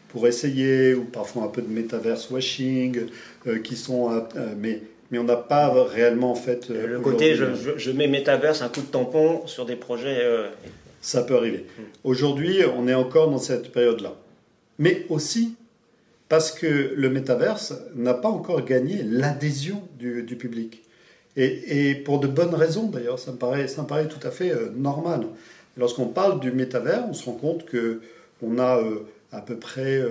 [0.09, 3.07] pour essayer, ou parfois un peu de metaverse washing,
[3.47, 4.21] euh, qui sont, euh,
[4.57, 6.71] mais, mais on n'a pas réellement en fait.
[6.71, 7.45] Euh, le côté, je,
[7.77, 10.23] je, mets metaverse, un coup de tampon sur des projets.
[11.01, 11.65] Ça peut arriver.
[11.79, 11.83] Hmm.
[12.05, 14.15] Aujourd'hui, on est encore dans cette période-là.
[14.81, 15.55] Mais aussi
[16.29, 20.83] parce que le metaverse n'a pas encore gagné l'adhésion du, du public.
[21.37, 24.51] Et, pour de bonnes raisons d'ailleurs, ça, me paraît, ça me paraît tout à fait
[24.51, 25.27] euh, normal.
[25.77, 30.03] Lorsqu'on parle du métavers, on se rend compte qu'on a euh, à peu près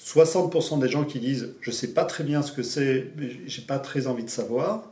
[0.00, 3.06] 60% euh, des gens qui disent je ne sais pas très bien ce que c'est,
[3.16, 4.90] mais j'ai pas très envie de savoir.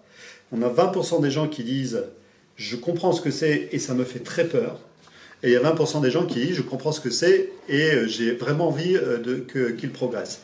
[0.53, 2.05] On a 20% des gens qui disent
[2.57, 4.79] je comprends ce que c'est et ça me fait très peur.
[5.43, 8.07] Et il y a 20% des gens qui disent je comprends ce que c'est et
[8.07, 9.37] j'ai vraiment envie de,
[9.73, 10.41] qu'il progresse.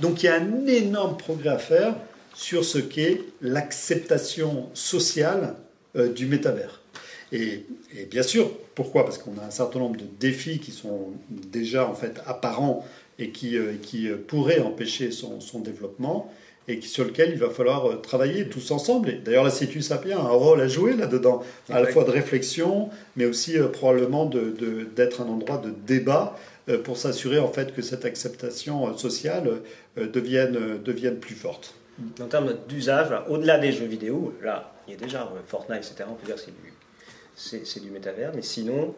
[0.00, 1.94] Donc il y a un énorme progrès à faire
[2.38, 5.56] sur ce qu'est l'acceptation sociale
[5.96, 6.77] euh, du métavers.
[7.32, 7.64] Et,
[8.10, 9.04] bien sûr, pourquoi?
[9.04, 12.86] Parce qu'on a un certain nombre de défis qui sont déjà en fait apparents
[13.18, 16.32] et qui, euh, qui pourraient empêcher son, son, développement
[16.68, 19.10] et sur lequel il va falloir euh, travailler tous ensemble.
[19.10, 22.10] Et d'ailleurs, la CETU Sapien a un rôle à jouer là-dedans, à la fois de
[22.10, 26.38] réflexion, mais aussi probablement d'être de, un endroit de débat
[26.84, 29.62] pour s'assurer en fait que cette acceptation sociale
[29.96, 31.74] devienne, devienne plus forte
[32.20, 36.04] en termes d'usage, au-delà des jeux vidéo, là, il y a déjà euh, Fortnite, etc.
[36.08, 36.72] On peut dire que c'est du,
[37.38, 38.94] c'est, du métavers, mais sinon,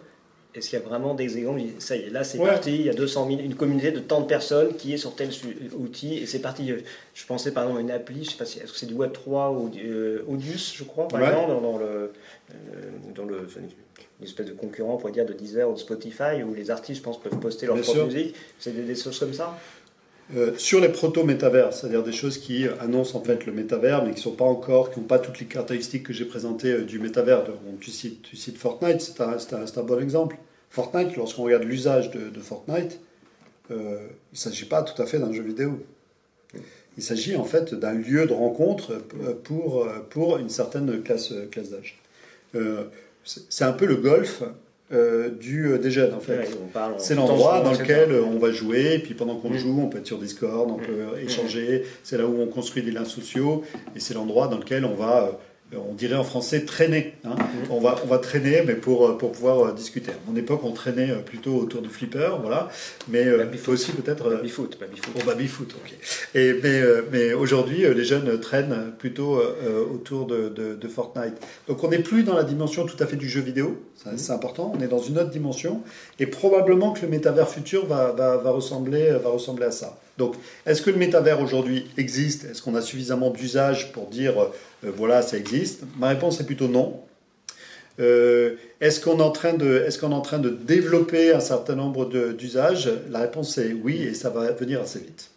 [0.54, 1.60] est-ce qu'il y a vraiment des exemples?
[1.78, 4.20] Ça y est, là c'est parti, il y a 200 000, une communauté de tant
[4.20, 5.30] de personnes qui est sur tel
[5.78, 6.72] outil, et c'est parti.
[7.14, 8.94] Je pensais par exemple à une appli, je sais pas si est-ce que c'est du
[8.94, 13.46] Web3 ou du euh, Audius, je crois, par exemple, dans, le, euh, dans le
[14.20, 16.98] une espèce de concurrent, on pourrait dire, de Deezer ou de Spotify, où les artistes,
[16.98, 18.34] je pense, peuvent poster leur propre musique.
[18.58, 19.58] C'est des, des, choses comme ça?
[20.36, 24.20] Euh, sur les proto-métavers, c'est-à-dire des choses qui annoncent en fait le métavers, mais qui
[24.20, 27.42] sont pas encore, qui n'ont pas toutes les caractéristiques que j'ai présentées euh, du métavers.
[27.80, 30.36] tu, cites, Fortnite, c'est un, bon exemple.
[30.70, 33.00] Fortnite, lorsqu'on regarde l'usage de, Fortnite,
[33.72, 33.98] euh,
[34.32, 35.80] il ne s'agit pas tout à fait d'un jeu vidéo.
[36.96, 38.98] Il s'agit en fait d'un lieu de rencontre
[39.44, 42.00] pour, une certaine classe d'âge.
[43.24, 44.42] c'est un peu le golf
[44.92, 46.48] euh, du, euh, des jeunes en fait.
[46.98, 49.58] c'est l'endroit dans lequel on va jouer, et puis pendant qu'on mm.
[49.58, 50.82] joue, on peut être sur Discord, on mm.
[50.82, 51.24] peut mm.
[51.24, 53.62] échanger, c'est là où on construit des liens sociaux,
[53.94, 55.30] et c'est l'endroit dans lequel on va euh,
[55.76, 57.14] on dirait en français traîner.
[57.24, 57.34] Hein.
[57.36, 57.70] Mm-hmm.
[57.70, 60.10] On, va, on va traîner, mais pour, euh, pour pouvoir euh, discuter.
[60.10, 62.68] À mon époque, on traînait euh, plutôt autour du flipper, voilà.
[63.08, 64.30] Mais il faut aussi peut-être.
[64.30, 65.14] Baby-foot, baby-foot.
[65.16, 65.94] Oh, baby-foot, ok.
[66.34, 69.40] Et, mais mais aujourd'hui, les jeunes traînent plutôt
[69.92, 71.34] autour de, de, Fortnite.
[71.68, 74.16] Donc on n'est plus dans la dimension tout à fait du jeu vidéo, mm-hmm.
[74.16, 74.72] c'est important.
[74.76, 75.82] On est dans une autre dimension.
[76.18, 79.98] Et probablement que le métavers futur va, va, va ressembler, va ressembler à ça.
[80.20, 82.44] Donc, est-ce que le métavers aujourd'hui existe?
[82.44, 85.82] Est-ce qu'on a suffisamment d'usage pour dire euh, voilà, ça existe?
[85.98, 87.00] Ma réponse est plutôt non.
[88.00, 91.74] Euh, est-ce qu'on est, en train de, est est en train de développer un certain
[91.74, 92.04] nombre
[92.34, 92.90] d'usages?
[93.10, 95.30] La réponse est oui, et ça va venir assez vite.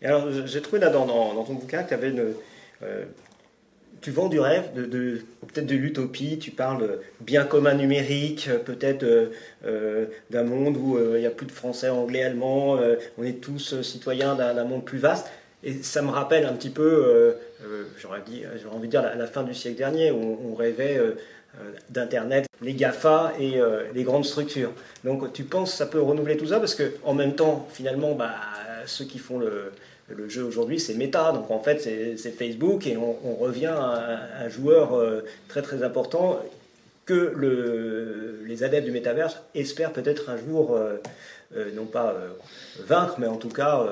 [0.00, 2.32] Et alors, j'ai trouvé là dans, dans, ton bouquin une,
[2.82, 3.04] euh,
[4.00, 9.26] tu vends du rêve, de, peut-être de l'utopie, tu parles bien commun numérique, peut-être euh,
[9.64, 12.78] euh, d'un monde où euh, il n'y a plus de français, anglais, allemand,
[13.18, 15.28] on est tous citoyens d'un monde plus vaste.
[15.64, 17.36] Et ça me rappelle un petit peu,
[17.98, 18.20] j'aurais
[18.72, 21.00] envie de dire, la, la, fin du siècle dernier, où on, rêvait
[21.88, 23.60] d'Internet, les GAFA et
[23.94, 24.72] les grandes structures.
[25.04, 26.58] Donc tu penses que ça peut renouveler tout ça?
[26.58, 28.34] Parce qu'en même temps, finalement, bah,
[28.86, 29.70] ceux qui font le,
[30.16, 34.48] le jeu aujourd'hui, c'est méta, donc en fait, c'est Facebook, et on, revient à un
[34.48, 36.40] joueur euh, très très important
[37.04, 40.98] que le, les adeptes du métaverse espèrent peut-être un jour, euh,
[41.56, 42.14] euh, non pas
[42.86, 43.86] vaincre, mais en tout cas,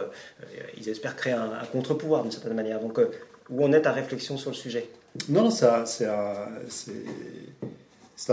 [0.77, 2.81] ils espèrent créer un, contre-pouvoir d'une certaine manière.
[2.81, 2.99] Donc,
[3.51, 4.89] où on est à réflexion sur le sujet?
[5.29, 5.85] Non, non, c'est un,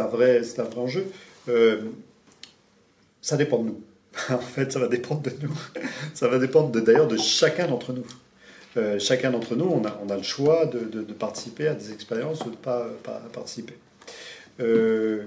[0.07, 1.07] vrai, un vrai enjeu.
[3.21, 3.81] ça dépend de nous.
[4.29, 5.57] en fait, ça va dépendre de nous.
[6.13, 8.05] Ça va dépendre d'ailleurs de chacun d'entre nous.
[8.99, 12.55] chacun d'entre nous, on a, le choix de, participer à des expériences ou de ne
[12.55, 12.87] pas,
[13.33, 13.73] participer.
[14.59, 15.23] je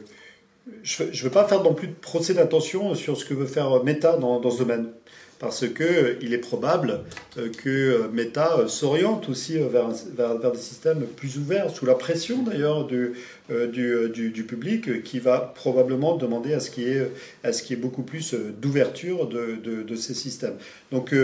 [1.03, 4.17] ne veux pas faire non plus de procès d'intention sur ce que veut faire Meta
[4.17, 4.89] dans ce domaine
[5.41, 7.01] parce qu'il euh, est probable
[7.39, 12.43] euh, que euh, Meta s'oriente aussi vers, vers, des systèmes plus ouverts, sous la pression
[12.43, 13.15] d'ailleurs du,
[13.49, 17.11] du, public, qui va probablement demander à ce qu'il y ait,
[17.43, 20.57] à ce beaucoup plus d'ouverture de, de, ces systèmes.
[20.93, 21.15] Donc,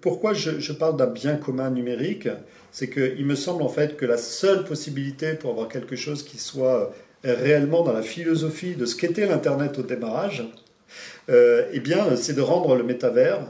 [0.00, 2.28] pourquoi je, je parle d'un bien commun numérique?
[2.70, 6.38] C'est qu'il me semble en fait que la seule possibilité pour avoir quelque chose qui
[6.38, 10.44] soit réellement dans la philosophie de ce qu'était l'Internet au démarrage,
[11.28, 13.40] eh bien, c'est de rendre le métavers,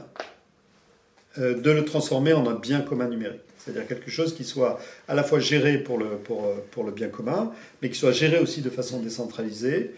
[1.39, 3.41] euh, de le transformer en un bien commun numérique.
[3.59, 6.91] C'est-à-dire quelque chose qui soit à la fois géré pour le, pour, euh, pour le
[6.91, 9.91] bien commun, mais qui soit géré aussi de façon décentralisée,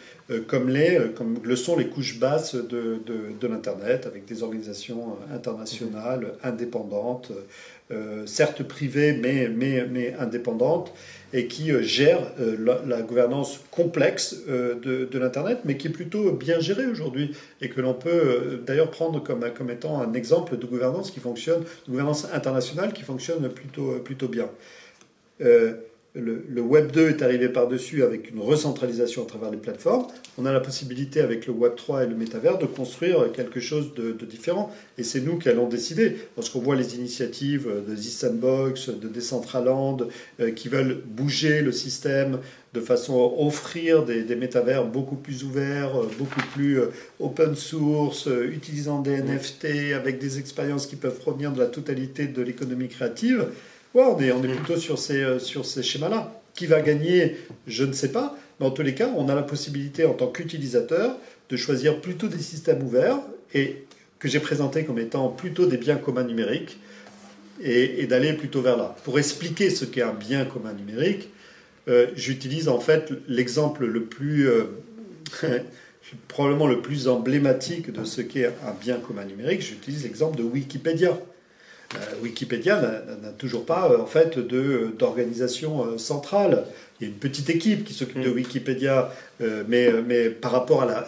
[0.47, 5.17] comme, les, comme le sont les couches basses de, de, de l'Internet, avec des organisations
[5.33, 7.31] internationales indépendantes,
[8.25, 10.93] certes privées, mais, mais, mais indépendantes,
[11.33, 16.31] et qui euh, gère euh, la, gouvernance complexe euh, de, l'Internet, mais qui est plutôt
[16.31, 20.65] bien gérée aujourd'hui, et que l'on peut d'ailleurs prendre comme, comme étant un exemple de
[20.65, 24.49] gouvernance qui fonctionne, de gouvernance internationale qui fonctionne plutôt, plutôt bien
[26.19, 30.07] le, Web 2 est arrivé par-dessus avec une recentralisation à travers les plateformes.
[30.37, 33.93] On a la possibilité avec le Web 3 et le métavers de construire quelque chose
[33.93, 34.71] de, différent.
[34.97, 36.17] Et c'est nous qui allons décider.
[36.37, 40.07] Lorsqu'on voit les initiatives de The Sandbox, de Decentraland,
[40.39, 42.39] euh, qui veulent bouger le système
[42.73, 47.55] de façon à offrir des, des métavers beaucoup plus ouverts, euh, beaucoup plus euh, open
[47.55, 52.87] source, utilisant des NFT, avec des expériences qui peuvent provenir de la totalité de l'économie
[52.87, 53.47] créative,
[53.93, 54.55] Ouais, on est, on est mm.
[54.55, 56.35] plutôt sur ces, euh, sur ces schémas-là.
[56.53, 58.37] Qui va gagner, je ne sais pas.
[58.59, 61.15] Mais en tous les cas, on a la possibilité en tant qu'utilisateur
[61.49, 63.19] de choisir plutôt des systèmes ouverts
[63.53, 63.85] et
[64.19, 66.77] que j'ai présenté comme étant plutôt des biens communs numériques
[67.61, 68.95] et, d'aller plutôt vers là.
[69.03, 71.29] Pour expliquer ce qu'est un bien commun numérique,
[71.87, 74.65] euh, j'utilise en fait l'exemple le plus, euh,
[76.27, 79.61] probablement le plus emblématique de ce qu'est un bien commun numérique.
[79.61, 81.17] J'utilise l'exemple de Wikipédia.
[81.95, 86.65] Euh, Wikipédia n'a toujours pas euh, en fait d'organisation euh, centrale.
[86.99, 88.35] Il y a une petite équipe qui s'occupe de mm.
[88.35, 89.13] Wikipédia,
[89.67, 91.05] mais, mais par rapport à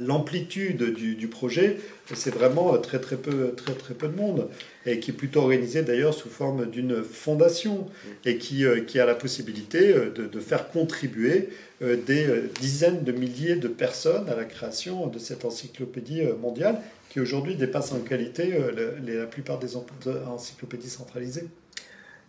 [0.00, 1.78] l'amplitude du, du, projet,
[2.12, 4.48] c'est vraiment très très peu très très peu de monde
[4.84, 8.28] et qui est plutôt organisé d'ailleurs sous forme d'une fondation mm.
[8.28, 11.48] et qui, qui a la possibilité de, de faire contribuer
[11.80, 12.26] des
[12.60, 16.80] dizaines de milliers de personnes à la création de cette encyclopédie mondiale
[17.14, 21.46] qui aujourd'hui dépasse en qualité euh, la plupart des encyclopédies centralisées.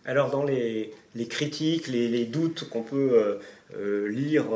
[0.06, 0.92] Alors dans les,
[1.28, 3.34] critiques, les, doutes qu'on peut euh,
[3.76, 4.46] euh, lire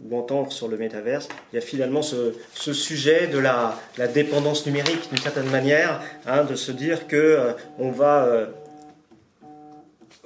[0.00, 3.78] ou entendre sur le métaverse, il y a finalement ce, sujet de la,
[4.14, 8.48] dépendance numérique d'une certaine manière, hein, de se dire que on va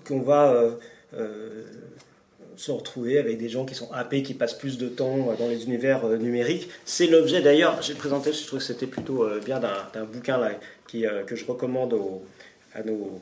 [0.04, 0.78] qu'on va
[2.58, 5.48] se retrouver avec des gens qui sont happés, qui passent plus de temps euh, dans
[5.48, 6.68] les univers euh, numériques.
[6.84, 10.40] C'est l'objet d'ailleurs, j'ai présenté, je trouve que c'était plutôt euh, bien d'un bouquin
[10.88, 11.94] qui, que je recommande
[12.74, 13.20] à, nos,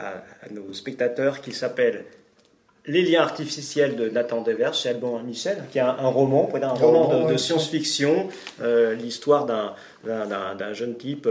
[0.00, 2.04] à, nos spectateurs qui s'appelle
[2.86, 7.28] les liens artificiels de Nathan Devers chez Alban Michel, qui est un, roman, un roman
[7.28, 8.28] de, science-fiction,
[8.96, 11.28] l'histoire d'un jeune type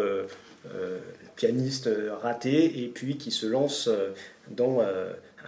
[1.38, 1.90] pianiste
[2.22, 3.90] raté et puis qui se lance
[4.50, 4.82] dans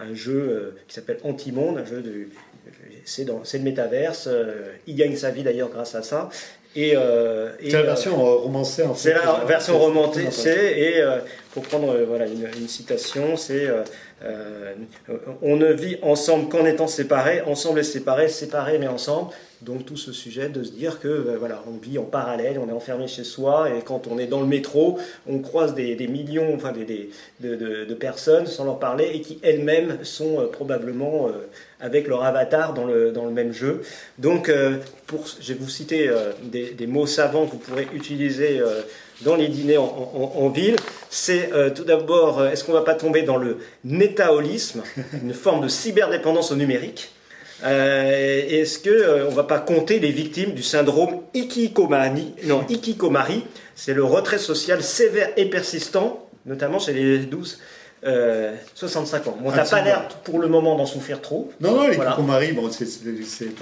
[0.00, 2.28] un jeu euh, qui s'appelle Antimonde, un jeu de.
[3.04, 4.28] C'est le métaverse.
[4.30, 6.28] Euh, il gagne sa vie d'ailleurs grâce à ça.
[6.76, 9.10] Et, euh, c'est la version romancée en fait.
[9.10, 11.02] C'est la version romancée et
[11.52, 13.68] pour prendre voilà une, citation, c'est
[15.42, 19.30] on ne vit ensemble qu'en étant séparés, ensemble et séparés, séparés mais ensemble.
[19.60, 22.72] Donc tout ce sujet de se dire que voilà, on vit en parallèle, on est
[22.72, 26.72] enfermé chez soi et quand on est dans le métro, on croise des, millions, enfin
[26.72, 31.48] des, de, personnes sans leur parler et qui elles-mêmes sont euh, probablement euh,
[31.80, 33.82] avec leur avatar dans le, dans le même jeu.
[34.18, 36.10] Donc euh, pour, je vais vous citer
[36.42, 38.60] des, mots savants que vous pourrez utiliser
[39.22, 40.76] dans les dîners en, ville.
[41.10, 44.82] C'est tout d'abord, est-ce qu'on ne va pas tomber dans le nétaolisme,
[45.22, 47.10] une forme de cyberdépendance au numérique?
[47.64, 53.44] Euh, Est-ce qu'on euh, ne va pas compter les victimes du syndrome ikikomari Non, ikikomari,
[53.74, 57.58] c'est le retrait social sévère et persistant, notamment chez les 12.
[58.02, 59.38] 65 euh, ans.
[59.42, 61.50] Bon, t'as pas l'air pour le moment d'en souffrir trop.
[61.60, 62.86] Non, non, l'ikikomari, bon, c'est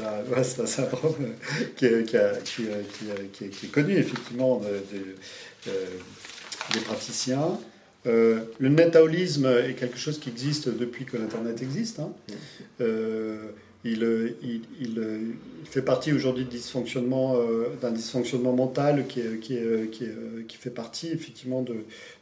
[0.01, 1.15] un, syndrome
[1.77, 5.73] qui, qui, qui, qui, est connu effectivement de,
[6.73, 7.59] des praticiens.
[8.07, 11.99] Euh, le netaolisme est quelque chose qui existe depuis que l'Internet existe.
[11.99, 12.13] Hein.
[12.81, 13.51] Euh,
[13.93, 15.35] il, il, il,
[15.65, 17.37] fait partie aujourd'hui dysfonctionnement,
[17.81, 19.21] d'un dysfonctionnement mental qui,
[20.59, 21.65] fait partie effectivement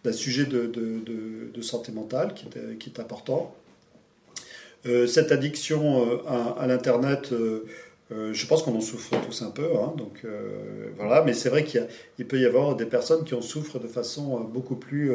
[0.03, 2.47] d'un sujet de, santé mentale qui
[2.89, 3.55] est, important.
[4.85, 7.35] cette addiction à, l'Internet,
[8.11, 10.25] je pense qu'on en souffre tous un peu, hein, donc
[10.97, 11.23] voilà.
[11.23, 14.77] Mais c'est vrai qu'il peut y avoir des personnes qui en souffrent de façon beaucoup
[14.77, 15.13] plus,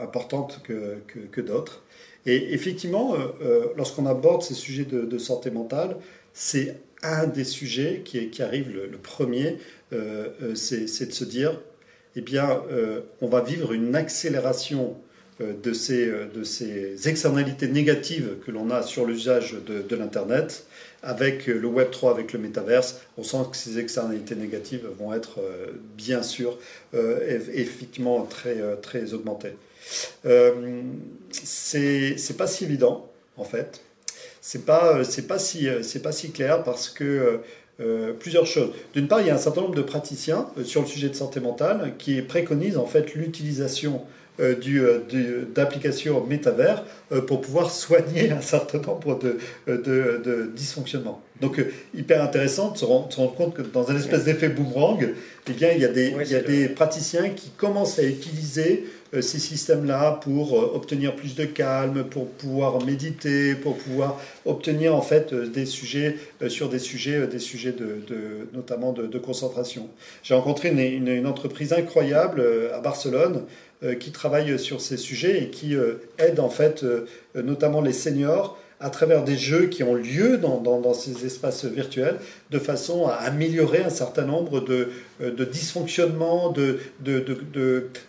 [0.00, 1.82] importante que d'autres.
[2.26, 5.96] Et effectivement, euh, euh, lorsqu'on aborde ces sujets de, santé mentale,
[6.34, 9.58] c'est un des sujets qui, arrive le, premier,
[9.92, 11.60] euh, c'est de se dire,
[12.16, 12.62] eh bien,
[13.20, 14.96] on va vivre une accélération
[15.40, 20.66] de ces, de ces externalités négatives que l'on a sur l'usage de, l'Internet.
[21.02, 25.40] Avec le Web 3, avec le métaverse, on sent que ces externalités négatives vont être
[25.96, 26.58] bien sûr
[26.94, 29.52] effectivement très augmentées.
[30.24, 30.82] Euh,
[31.30, 33.82] c'est pas si évident, en fait.
[34.40, 35.68] C'est pas, pas, si,
[36.02, 37.40] pas si clair parce que
[37.78, 38.70] euh, plusieurs choses.
[38.94, 41.14] D'une part, il y a un certain nombre de praticiens euh, sur le sujet de
[41.14, 44.00] santé mentale qui préconisent en fait l'utilisation
[44.40, 44.54] euh,
[45.54, 46.84] d'applications métavers
[47.26, 51.20] pour pouvoir soigner un certain nombre de, de, dysfonctionnements.
[51.42, 51.62] Donc,
[51.94, 55.10] hyper intéressant de se, rendre, compte que dans un espèce d'effet boomerang,
[55.46, 58.84] eh bien, il y a des, il y a des praticiens qui commencent à utiliser
[58.84, 64.94] euh, ces systèmes-là pour euh, obtenir plus de calme, pour pouvoir méditer, pour pouvoir obtenir
[64.94, 66.16] en fait euh, des sujets
[66.48, 68.02] sur des sujets, des sujets de,
[68.52, 69.88] notamment de, concentration.
[70.22, 72.44] J'ai rencontré une, une, entreprise incroyable
[72.74, 73.44] à Barcelone
[73.98, 75.74] qui travaille sur ces sujets et qui
[76.18, 76.84] aide en fait
[77.34, 82.18] notamment les seniors à travers des jeux qui ont lieu dans, dans, ces espaces virtuels,
[82.50, 84.90] de façon à améliorer un certain nombre de,
[85.22, 87.24] euh, de dysfonctionnements, de, de,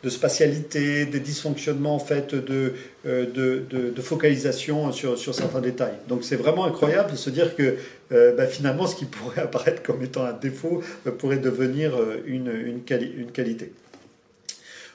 [0.03, 2.73] de, spatialité, des dysfonctionnements en fait de,
[3.05, 5.97] euh, de, focalisation sur, sur, certains détails.
[6.09, 7.75] Donc c'est vraiment incroyable de se dire que
[8.11, 10.83] euh, bah, finalement ce qui pourrait apparaître comme étant un défaut
[11.17, 11.93] pourrait devenir
[12.25, 13.71] une, une qualité.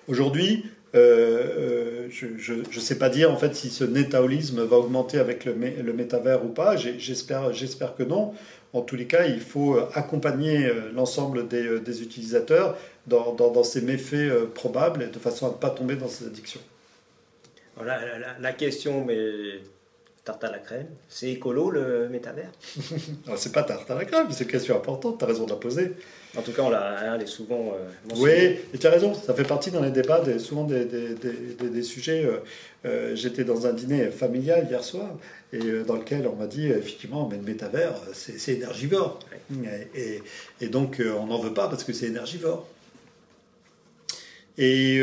[0.09, 0.64] Aujourd'hui,
[0.95, 5.55] euh, je ne sais pas dire en fait si ce netaolisme va augmenter avec le,
[5.55, 6.76] le métavers ou pas.
[6.76, 8.34] J'espère, j'espère que non.
[8.74, 13.51] En tous les cas, il faut accompagner euh, l'ensemble des, euh, des utilisateurs dans, dans,
[13.51, 16.61] dans, ces méfaits probables de façon à ne pas tomber dans ces addictions.
[17.76, 19.61] Voilà, la, la question, mais
[20.24, 22.53] tarte à la crème, c'est écolo le métavers?
[23.36, 25.57] C'est pas tarte à la crème, c'est une question importante, tu as raison de la
[25.57, 25.93] poser.
[26.37, 27.74] En tout cas, on la, elle est souvent.
[27.74, 28.30] Euh, oui,
[28.72, 31.14] et tu as raison, ça fait partie dans les débats, des, souvent des, des,
[31.68, 32.24] des, sujets.
[32.24, 32.39] Euh,
[32.87, 35.11] euh, j'étais dans un dîner familial hier soir,
[35.53, 39.18] et dans lequel on m'a dit effectivement, mais le métavers, c'est énergivore.
[39.95, 40.22] Et,
[40.62, 42.66] et, donc, on n'en veut pas parce que c'est énergivore.
[44.57, 45.03] Et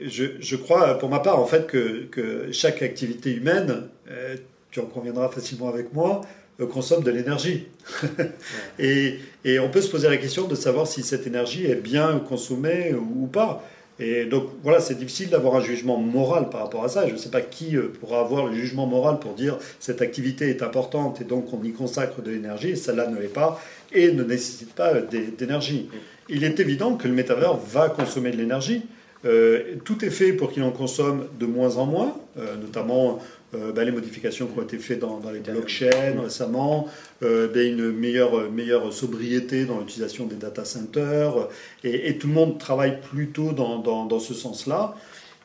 [0.00, 3.88] je, je, crois, pour ma part, en fait, que, que chaque activité humaine,
[4.70, 6.22] tu en conviendras facilement avec moi,
[6.66, 7.66] consomme de l'énergie.
[8.78, 12.18] et, et, on peut se poser la question de savoir si cette énergie est bien
[12.18, 13.64] consommée ou, pas.
[14.00, 17.06] Et donc voilà, c'est difficile d'avoir un jugement moral par rapport à ça.
[17.08, 20.48] Je ne sais pas qui euh, pourra avoir le jugement moral pour dire cette activité
[20.50, 22.76] est importante et donc on y consacre de l'énergie.
[22.76, 23.60] Celle-là ne l'est pas
[23.92, 25.88] et ne nécessite pas d'énergie.
[26.28, 28.82] Il est évident que le métavers va consommer de l'énergie.
[29.24, 33.18] Euh, tout est fait pour qu'il en consomme de moins en moins, euh, notamment
[33.54, 36.88] euh, ben, les modifications qui ont été faites dans, les blockchains récemment,
[37.20, 41.48] ben, une meilleure, meilleure sobriété dans l'utilisation des data centers,
[41.84, 44.94] et, tout le monde travaille plutôt dans, dans, ce sens-là.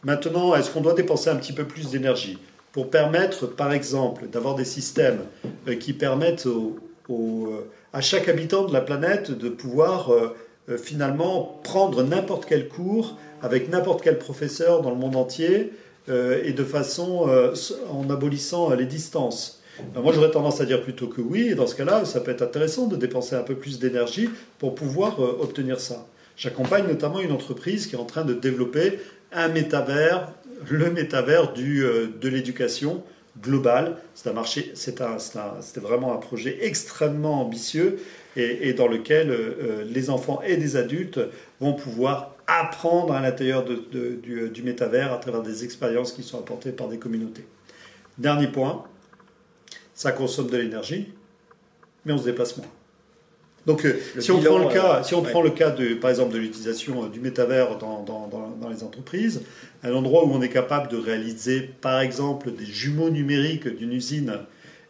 [0.04, 2.38] Maintenant, est-ce qu'on doit dépenser un petit peu plus d'énergie
[2.72, 5.20] pour permettre, par exemple, d'avoir des systèmes
[5.80, 6.48] qui permettent
[7.94, 10.12] à chaque habitant de la planète de pouvoir
[10.78, 15.70] finalement prendre n'importe quel cours avec n'importe quel professeur dans le monde entier euh,
[16.08, 17.54] et de façon euh,
[17.90, 19.62] en abolissant les distances.
[19.96, 22.44] Moi, j'aurais tendance à dire plutôt que oui, et dans ce cas-là, ça peut être
[22.44, 24.30] intéressant de dépenser un peu plus d'énergie
[24.60, 26.06] pour pouvoir euh, obtenir ça.
[26.36, 29.00] J'accompagne notamment une entreprise qui est en train de développer
[29.32, 30.32] un métavers,
[30.70, 33.04] le métavers du, de l'éducation
[33.42, 33.98] globale.
[34.14, 35.06] C'est un marché, c'était
[35.80, 38.00] vraiment un projet extrêmement ambitieux
[38.36, 39.32] et, dans lequel
[39.88, 41.20] les enfants et des adultes
[41.62, 46.72] vont pouvoir apprendre à l'intérieur du, du, métavers à travers des expériences qui sont apportées
[46.72, 47.46] par des communautés.
[48.18, 48.84] Dernier point,
[49.94, 51.14] ça consomme de l'énergie,
[52.06, 52.68] mais on se déplace moins.
[53.66, 56.10] Donc, euh, si, on prend le cas, euh, si on prend le cas, de, par
[56.10, 59.44] exemple, de l'utilisation euh, du métavers dans, dans, dans, les entreprises,
[59.84, 64.40] un endroit où on est capable de réaliser, par exemple, des jumeaux numériques d'une usine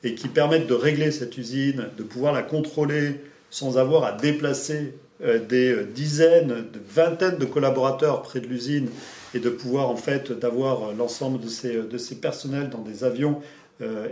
[0.04, 4.76] et qui permettent de régler cette usine, de pouvoir la contrôler sans avoir à déplacer
[4.76, 8.90] euh, des euh, dizaines, de vingtaines de collaborateurs près de l'usine
[9.34, 13.04] et de pouvoir en fait d'avoir euh, l'ensemble de ces, de ces personnels dans des
[13.04, 13.42] avions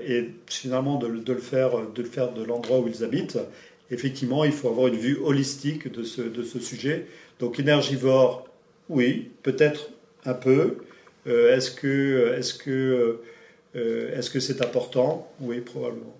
[0.06, 3.38] et finalement de, le faire, de le faire de l'endroit où ils habitent.
[3.90, 7.06] Effectivement, il faut avoir une vue holistique de ce, de ce sujet.
[7.40, 8.50] Donc énergivore,
[8.90, 9.92] oui, peut-être
[10.26, 10.78] un peu.
[11.26, 12.58] est-ce que, est-ce
[13.74, 15.32] est-ce que c'est important?
[15.40, 16.18] Oui, probablement.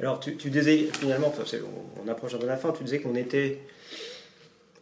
[0.00, 1.32] Alors, tu, disais, finalement,
[2.04, 3.58] on, approche un peu de la fin, tu disais qu'on était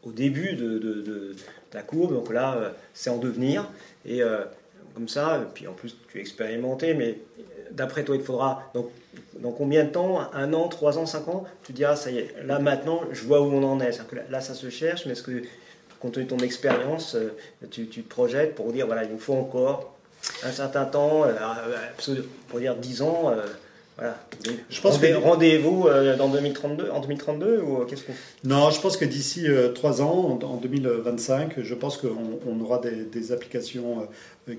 [0.05, 1.35] au début de,
[1.71, 3.69] ta courbe, donc là, euh, c'est en devenir.
[4.05, 4.45] Et euh,
[4.95, 7.19] comme ça, puis en plus, tu es expérimenté, mais
[7.71, 8.91] d'après toi, il faudra, donc,
[9.39, 10.21] dans combien de temps?
[10.35, 11.45] Un an, trois ans, cinq ans?
[11.65, 14.07] Tu dis, ah, ça y est, là maintenant, je vois où on en est.
[14.07, 15.43] Que là, ça se cherche, mais est-ce que,
[15.99, 17.31] compte tenu de ton expérience, euh,
[17.71, 19.97] tu, tu, te projettes pour dire, voilà, il nous faut encore
[20.43, 21.25] un certain temps,
[22.49, 23.33] pour dire dix ans
[24.03, 24.19] voilà.
[24.69, 28.81] Je pense que rendez-vous euh, dans 2032, en 2032 ou euh, qu'est-ce qu'on Non, je
[28.81, 34.09] pense que d'ici euh, trois ans, en 2025, je pense qu'on aura des, applications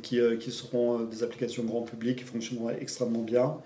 [0.01, 3.57] qui, qui, seront des applications grand public qui fonctionneront extrêmement bien.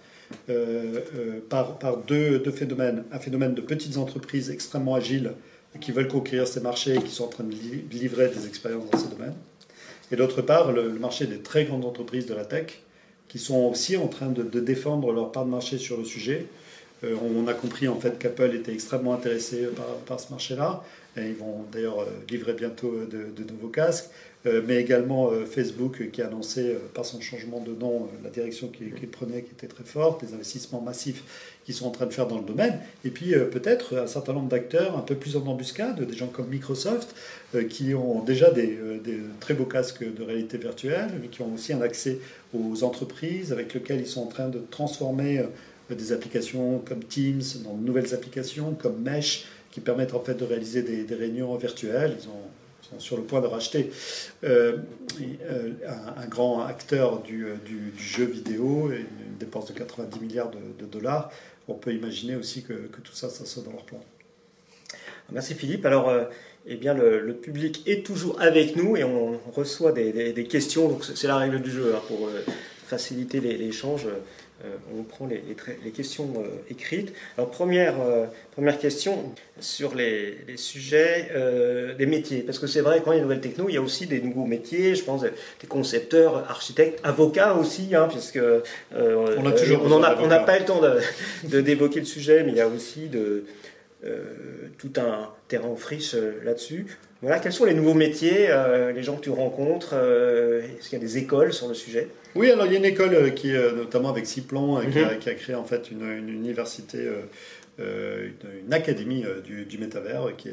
[1.49, 3.03] par, par deux, deux, phénomènes.
[3.11, 5.33] Un phénomène de petites entreprises extrêmement agiles
[5.79, 7.53] qui veulent conquérir ces marchés et qui sont en train de
[7.91, 9.35] livrer des expériences dans ces domaines.
[10.11, 12.81] Et d'autre part, le marché des très grandes entreprises de la tech
[13.27, 16.47] qui sont aussi en train de, défendre leur part de marché sur le sujet.
[17.03, 19.67] Euh, on a compris en fait qu'Apple était extrêmement intéressé
[20.05, 20.83] par, ce marché-là.
[21.15, 24.09] Ils vont d'ailleurs euh, livrer bientôt euh, de, nouveaux casques.
[24.67, 29.41] mais également Facebook qui a annoncé par son changement de nom la direction qu'il prenait
[29.41, 31.21] qui était très forte, les investissements massifs
[31.65, 32.79] qu'ils sont en train de faire dans le domaine.
[33.03, 36.47] Et puis peut-être un certain nombre d'acteurs un peu plus en embuscade, des gens comme
[36.47, 37.13] Microsoft
[37.69, 38.77] qui ont déjà des,
[39.41, 42.19] très beaux casques de réalité virtuelle, mais qui ont aussi un accès
[42.53, 45.47] aux entreprises avec lesquelles ils sont en train de transformer euh,
[45.95, 50.81] des applications comme Teams de nouvelles applications comme Mesh qui permettent en fait de réaliser
[50.81, 52.15] des, réunions virtuelles.
[52.19, 53.91] Ils, sont sur le point de racheter
[54.45, 54.77] euh,
[55.41, 55.71] euh,
[56.15, 57.45] un, grand acteur du,
[57.97, 61.29] jeu vidéo, une dépense de 90 milliards de, dollars.
[61.67, 62.73] On peut imaginer aussi que,
[63.03, 63.99] tout ça, ça soit dans leur plan.
[65.31, 65.85] Merci Philippe.
[65.85, 66.09] Alors,
[66.69, 70.89] eh bien, le, public est toujours avec nous et on reçoit des, questions.
[70.89, 72.43] Donc, c'est la règle du jeu hein, pour euh,
[72.85, 74.05] faciliter l'échange.
[74.65, 75.43] Euh, on prend les,
[75.83, 77.13] les questions euh, écrites.
[77.37, 77.95] Alors, première,
[78.51, 81.31] première question sur les, sujets
[81.97, 82.41] des métiers.
[82.41, 84.07] Parce que c'est vrai, quand il y a une nouvelle techno, il y a aussi
[84.07, 84.95] des nouveaux métiers.
[84.95, 88.39] Je pense des concepteurs, architectes, avocats aussi, hein, puisque
[88.93, 90.81] on n'a on pas eu le temps
[91.43, 93.45] de, d'évoquer le sujet, mais il y a aussi de
[94.05, 96.85] euh, tout un terrain en friche euh, là-dessus.
[97.21, 101.01] Voilà, quels sont les nouveaux métiers, euh, les gens que tu rencontres Est-ce qu'il y
[101.01, 102.09] a des écoles sur le sujet?
[102.35, 105.19] Oui, alors il y a une école qui, notamment avec Ciplon, qui, a, mhm.
[105.19, 107.07] qui, a, créé en fait une, université,
[107.79, 110.49] une, académie du, du métavers qui,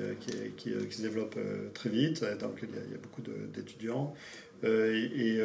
[0.57, 1.37] qui, se développe
[1.75, 2.25] très vite.
[2.41, 3.23] Donc il y a, beaucoup
[3.55, 4.15] d'étudiants.
[4.65, 5.39] et,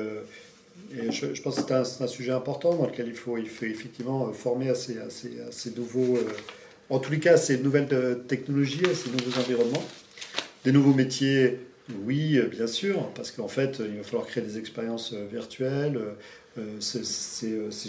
[1.10, 4.70] je, pense que c'est un, sujet important dans lequel il faut, il faut effectivement former
[4.70, 5.10] à ces, à
[5.52, 6.18] ces nouveaux
[6.90, 9.84] en tous les cas, ces nouvelles euh, technologies, ces nouveaux environnements,
[10.64, 11.60] des nouveaux métiers,
[12.06, 16.00] oui, euh, bien sûr, parce qu'en fait, il va falloir créer des expériences euh, virtuelles.
[16.82, 17.10] Ces,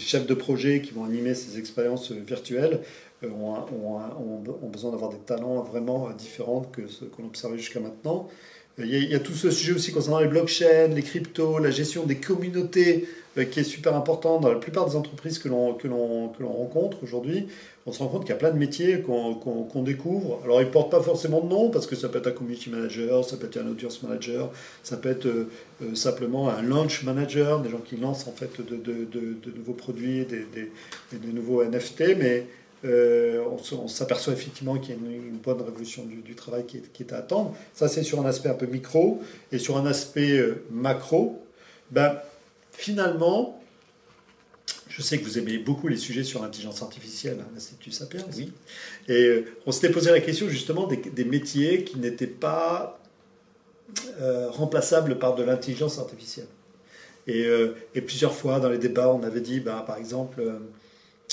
[0.00, 2.82] chefs de projet qui vont animer ces expériences virtuelles
[3.24, 8.28] ont, ont besoin d'avoir des talents vraiment différents que ce qu'on observait jusqu'à maintenant.
[8.78, 12.16] Il y, a, tout ce sujet aussi concernant les blockchains, les cryptos, la gestion des
[12.16, 13.08] communautés
[13.50, 15.76] qui est super important dans la plupart des entreprises que l'on
[16.40, 17.46] rencontre aujourd'hui
[17.86, 20.40] on se rend compte qu'il y a plein de métiers qu'on découvre.
[20.44, 22.68] Alors, ils ne portent pas forcément de nom, parce que ça peut être un community
[22.68, 24.50] manager, ça peut être un audience manager,
[24.82, 25.50] ça peut être euh,
[25.82, 30.46] euh, simplement un launch manager, des gens qui lancent en fait de, nouveaux produits, des,
[30.52, 32.46] des, nouveaux NFT, mais
[32.84, 37.02] euh, on, s'aperçoit effectivement qu'il y a une, bonne révolution du, travail qui est, qui
[37.02, 37.54] est, à attendre.
[37.74, 39.22] Ça, c'est sur un aspect un peu micro.
[39.52, 41.42] Et sur un aspect macro,
[41.90, 42.16] ben,
[42.72, 43.60] finalement,
[44.90, 48.24] je sais que vous aimez beaucoup les sujets sur l'intelligence artificielle à l'Institut Sapiens.
[48.36, 48.52] Oui.
[49.08, 53.00] Et euh, on s'était posé la question justement des, métiers qui n'étaient pas
[54.20, 56.48] euh, remplaçables par de l'intelligence artificielle.
[57.28, 60.42] Euh, et, plusieurs fois dans les débats, on avait dit, bah, par exemple,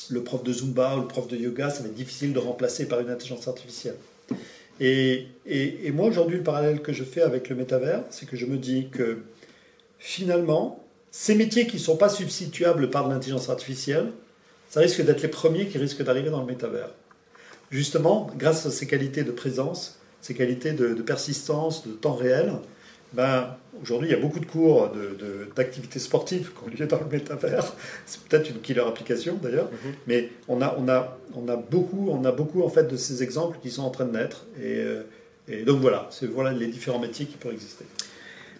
[0.10, 2.88] le prof de Zumba ou le prof de yoga, ça va être difficile de remplacer
[2.88, 3.96] par une intelligence artificielle.
[4.80, 5.28] Et,
[5.94, 8.90] moi, aujourd'hui, le parallèle que je fais avec le métavers, c'est que je me dis
[8.92, 9.20] que
[10.00, 14.12] finalement, ces métiers qui ne sont pas substituables par l'intelligence artificielle,
[14.70, 16.94] ça risque d'être les premiers qui risquent d'arriver dans le métavers.
[17.72, 22.54] Justement, grâce à ces qualités de présence, ces qualités de, persistance, de temps réel,
[23.14, 24.92] ben, aujourd'hui, il y a beaucoup de cours
[25.56, 27.74] d'activités de, sportives qui ont lieu dans le métavers.
[28.06, 29.94] C'est peut-être une killer application d'ailleurs, mhm.
[30.08, 33.24] mais on a, on, a, on, a beaucoup, on a beaucoup en fait de ces
[33.24, 34.46] exemples qui sont en train de naître.
[34.62, 35.04] Et, euh,
[35.48, 37.86] et donc voilà, c'est voilà les différents métiers qui peuvent exister.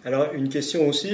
[0.04, 1.10] Alors une question aussi,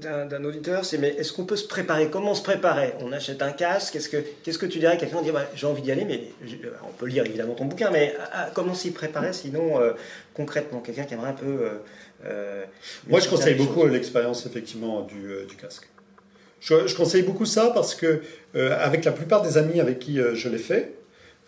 [0.00, 2.08] d'un auditeur, c'est mais est-ce qu'on peut se préparer?
[2.10, 3.92] Comment se préparer On achète un casque.
[3.92, 5.22] Qu'est-ce que qu'est-ce que tu dirais Quelqu'un?
[5.22, 6.22] Dit bah, j'ai envie d'y aller, mais
[6.88, 9.78] on peut lire évidemment ton bouquin, mais ah, ah, comment s'y préparer sinon
[10.34, 10.80] concrètement?
[10.80, 11.68] Quelqu'un qui aimerait un peu.
[13.08, 15.88] Moi, je conseille beaucoup l'expérience effectivement du, du casque.
[16.60, 18.22] Je, je, conseille beaucoup ça parce que
[18.54, 20.94] avec la plupart des amis avec qui je l'ai fait,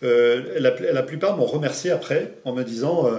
[0.01, 3.09] la, la, plupart m'ont remercié après en me disant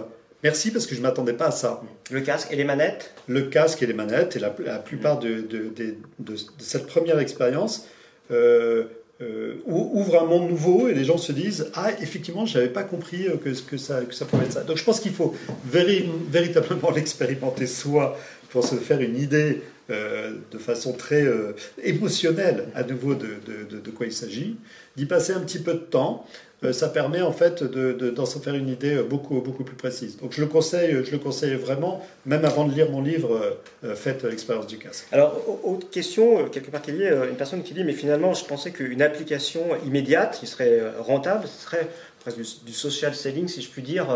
[0.44, 1.82] Merci parce que je ne m'attendais pas à ça.
[2.10, 3.14] Le casque et les manettes?
[3.28, 7.88] Le casque et les manettes, et la, plupart de, de, cette première expérience
[8.30, 8.84] euh,
[9.22, 12.82] euh, ouvre un monde nouveau et les gens se disent Ah, effectivement, je n'avais pas
[12.82, 14.64] compris que, que, ça, que ça pouvait être ça.
[14.64, 15.34] Donc je pense qu'il faut
[15.64, 18.18] véritablement l'expérimenter soi
[18.50, 21.26] pour se faire une idée euh, de façon très
[21.82, 24.58] émotionnelle à nouveau de, de quoi il s'agit,
[24.96, 28.54] d'y passer un petit peu de temps, euh, ça permet en fait d'en se faire
[28.54, 30.16] une idée beaucoup, beaucoup plus précise.
[30.18, 33.94] Donc je le conseille, je le conseille vraiment, même avant de lire mon livre, euh,
[33.94, 35.06] faites l'expérience du casque.
[35.12, 38.44] Alors, autre question, quelque part qu'il y ait une personne qui dit, mais finalement, je
[38.44, 41.88] pensais qu'une application immédiate qui serait rentable, ce serait
[42.20, 44.06] presque du, social selling, si je puis dire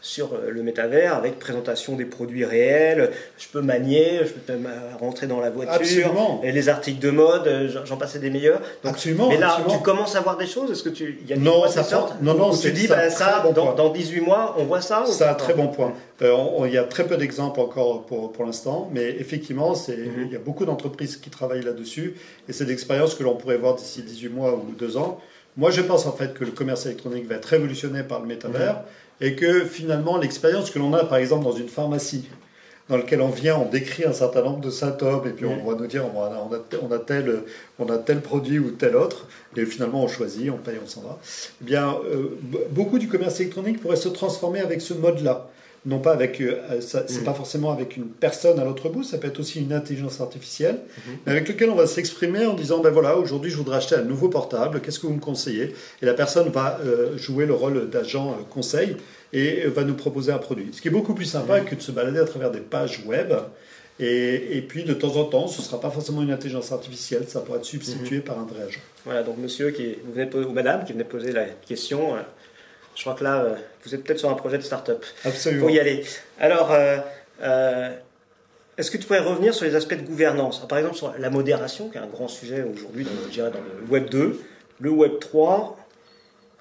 [0.00, 3.10] sur euh, le métavers avec présentation des produits réels.
[3.38, 4.58] Je peux manier, je peux
[4.98, 5.74] rentrer dans la voiture.
[5.74, 6.40] Absolument.
[6.42, 8.60] Et les articles de mode, euh, j'en passais des meilleurs.
[8.84, 9.28] absolument.
[9.28, 10.70] Mais là, tu commences à voir des choses?
[10.70, 11.86] Est-ce que tu y a non, ça
[12.22, 15.34] non, non, tu dis bah, ça, dans, dans, 18 mois, on voit ça C'est un
[15.34, 15.92] très bon point.
[16.22, 16.36] Euh,
[16.66, 20.26] il y a très peu d'exemples encore pour, pour l'instant, mais effectivement, mhm.
[20.26, 22.14] il y a beaucoup d'entreprises qui travaillent là-dessus,
[22.48, 25.18] et c'est l'expérience que l'on pourrait voir d'ici 18 mois ou 2 ans.
[25.56, 28.74] Moi, je pense en fait que le commerce électronique va être révolutionné par le métavers.
[28.74, 28.84] Mhm
[29.20, 32.28] et que finalement l'expérience que l'on a par exemple dans une pharmacie,
[32.88, 35.76] dans laquelle on vient, on décrit un certain nombre de symptômes et puis on va
[35.76, 36.48] nous dire on a,
[36.82, 37.42] on a, tel,
[37.78, 41.02] on a tel produit ou tel autre et finalement on choisit, on paye, on s'en
[41.02, 41.18] va.
[41.62, 42.36] Eh bien, euh,
[42.70, 45.50] beaucoup du commerce électronique pourrait se transformer avec ce mode-là
[45.86, 47.24] non pas avec, euh, c'est mm.
[47.24, 50.74] pas forcément avec une personne à l'autre bout, ça peut être aussi une intelligence artificielle,
[50.76, 51.12] mm-hmm.
[51.24, 54.02] mais avec lequel on va s'exprimer en disant ben voilà, aujourd'hui je voudrais acheter un
[54.02, 55.74] nouveau portable, qu'est-ce que vous me conseillez?
[56.02, 58.96] Et la personne va euh, jouer le rôle d'agent euh, conseil
[59.32, 60.68] et va nous proposer un produit.
[60.72, 61.64] Ce qui est beaucoup plus sympa mm.
[61.64, 63.32] que de se balader à travers des pages web.
[64.02, 67.24] Et, et, puis de temps en temps, ce ne sera pas forcément une intelligence artificielle,
[67.28, 68.22] ça pourra être substitué mm-hmm.
[68.22, 68.80] par un vrai agent.
[69.04, 72.14] Voilà, donc monsieur qui vous venez ou madame qui venait poser la question,
[73.00, 75.02] je crois que là, euh, vous êtes peut-être sur un projet de start-up.
[75.24, 75.68] Absolument.
[75.68, 76.04] Faut y aller.
[76.38, 76.98] Alors, euh,
[77.40, 77.96] euh,
[78.76, 80.68] est-ce que tu pourrais revenir sur les aspects de gouvernance?
[80.68, 84.10] Par exemple, sur la modération, qui est un grand sujet aujourd'hui, dans, dans le Web
[84.10, 84.38] 2,
[84.80, 85.78] le Web 3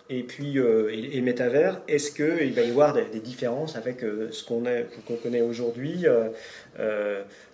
[0.10, 1.82] et puis et, métavers.
[1.90, 6.06] Est-ce qu'il va y avoir des, différences avec ce qu'on connaît aujourd'hui?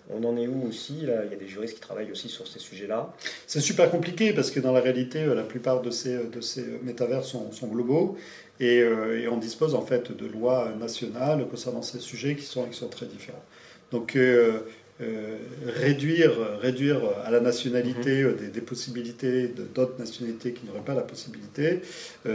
[0.08, 1.00] On en est où aussi?
[1.02, 3.12] Là Il y a des juristes qui travaillent aussi sur ces sujets-là.
[3.46, 7.24] C'est super compliqué parce que dans la réalité, la plupart de ces, de ces métavers
[7.24, 8.16] sont, sont globaux
[8.60, 12.76] euh, et, on dispose en fait de lois nationales concernant ces sujets qui sont, qui
[12.76, 13.44] sont très différents.
[13.92, 14.60] Donc euh,
[15.02, 15.36] euh,
[15.66, 18.50] réduire, réduire à la nationalité mhm.
[18.50, 21.82] des, possibilités d'autres nationalités qui n'auraient pas la possibilité,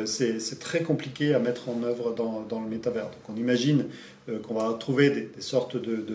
[0.05, 3.05] c'est très compliqué à mettre en œuvre dans, dans le métavers.
[3.05, 3.88] Donc on imagine
[4.47, 6.05] qu'on va trouver des, sortes de,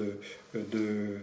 [0.54, 1.18] de,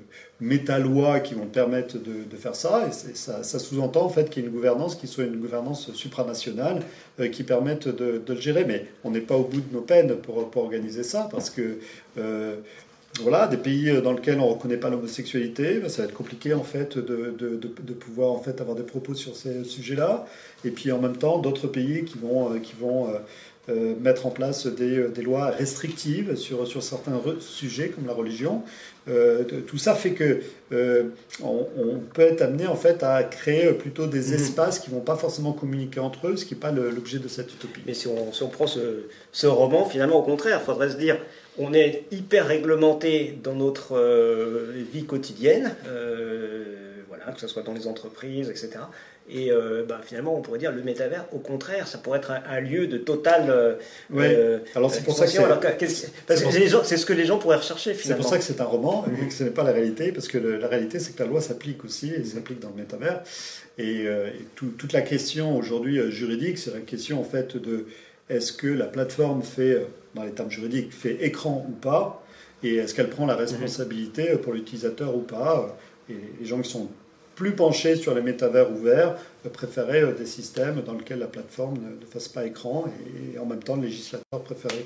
[1.23, 2.87] qui vont permettre de, faire ça.
[2.87, 6.81] Et ça, sous-entend en fait qu'il y ait une gouvernance qui soit une gouvernance supranationale
[7.19, 8.65] euh, qui permette de, le gérer.
[8.65, 11.79] Mais on n'est pas au bout de nos peines pour, organiser ça parce que
[12.17, 12.55] euh,
[13.21, 16.53] voilà, des pays dans lesquels on ne reconnaît pas l'homosexualité, ben, ça va être compliqué
[16.53, 17.67] en fait de,
[17.99, 20.25] pouvoir en fait avoir des propos sur ces sujets-là.
[20.65, 23.11] Et puis en même temps, d'autres pays euh, qui vont
[23.69, 28.11] euh, mettre en place des, euh, des, lois restrictives sur, sur certains sujets comme la
[28.11, 28.61] religion.
[29.07, 30.41] Euh, tout ça fait que
[31.41, 31.65] on,
[32.13, 34.33] peut être amené en fait à créer plutôt des mhm.
[34.33, 37.53] espaces qui vont pas forcément communiquer entre eux, ce qui n'est pas l'objet de cette
[37.53, 37.79] utopie.
[37.87, 40.97] Mais si on, si on prend ce, ce, roman, finalement au contraire, il faudrait se
[40.97, 41.17] dire
[41.57, 43.97] on est hyper réglementé dans notre
[44.91, 45.73] vie quotidienne,
[47.07, 48.71] voilà, que ce soit dans les entreprises, etc.
[49.29, 52.59] Et euh, bah, finalement, on pourrait dire le métavers, au contraire, ça pourrait être un,
[52.59, 53.49] lieu de total.
[53.49, 53.75] Euh,
[54.15, 58.21] euh alors c'est pour ça que c'est ce que les gens pourraient rechercher finalement.
[58.21, 60.27] C'est pour ça que c'est un roman et que ce n'est pas la réalité, parce
[60.27, 63.23] que la réalité, c'est que la loi s'applique aussi et s'applique dans le métavers.
[63.77, 67.85] Et, euh, toute la question aujourd'hui juridique, c'est la question en fait de
[68.29, 72.25] est-ce que la plateforme fait, dans les termes juridiques, fait écran ou pas,
[72.61, 75.77] et est-ce qu'elle prend la responsabilité pour l'utilisateur ou pas.
[76.09, 76.89] Et les gens qui sont
[77.35, 79.15] plus penchés sur les métavers ouverts
[79.51, 82.85] préféraient euh, des systèmes dans lesquels la plateforme ne, fasse pas écran
[83.33, 84.85] et, en même temps le législateur préférait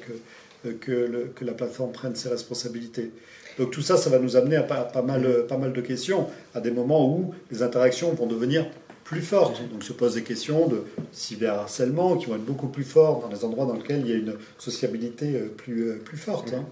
[0.65, 3.11] que, euh, que, la plateforme prenne ses responsabilités.
[3.57, 6.61] Donc tout ça, ça va nous amener à pas, mal, pas mal de questions, à
[6.61, 8.65] des moments où les interactions vont devenir
[9.03, 9.61] plus fortes.
[9.71, 13.43] Donc se posent des questions de cyberharcèlement qui vont être beaucoup plus fortes dans les
[13.43, 16.53] endroits dans lesquels il y a une sociabilité euh, plus, plus forte.
[16.53, 16.65] Hein.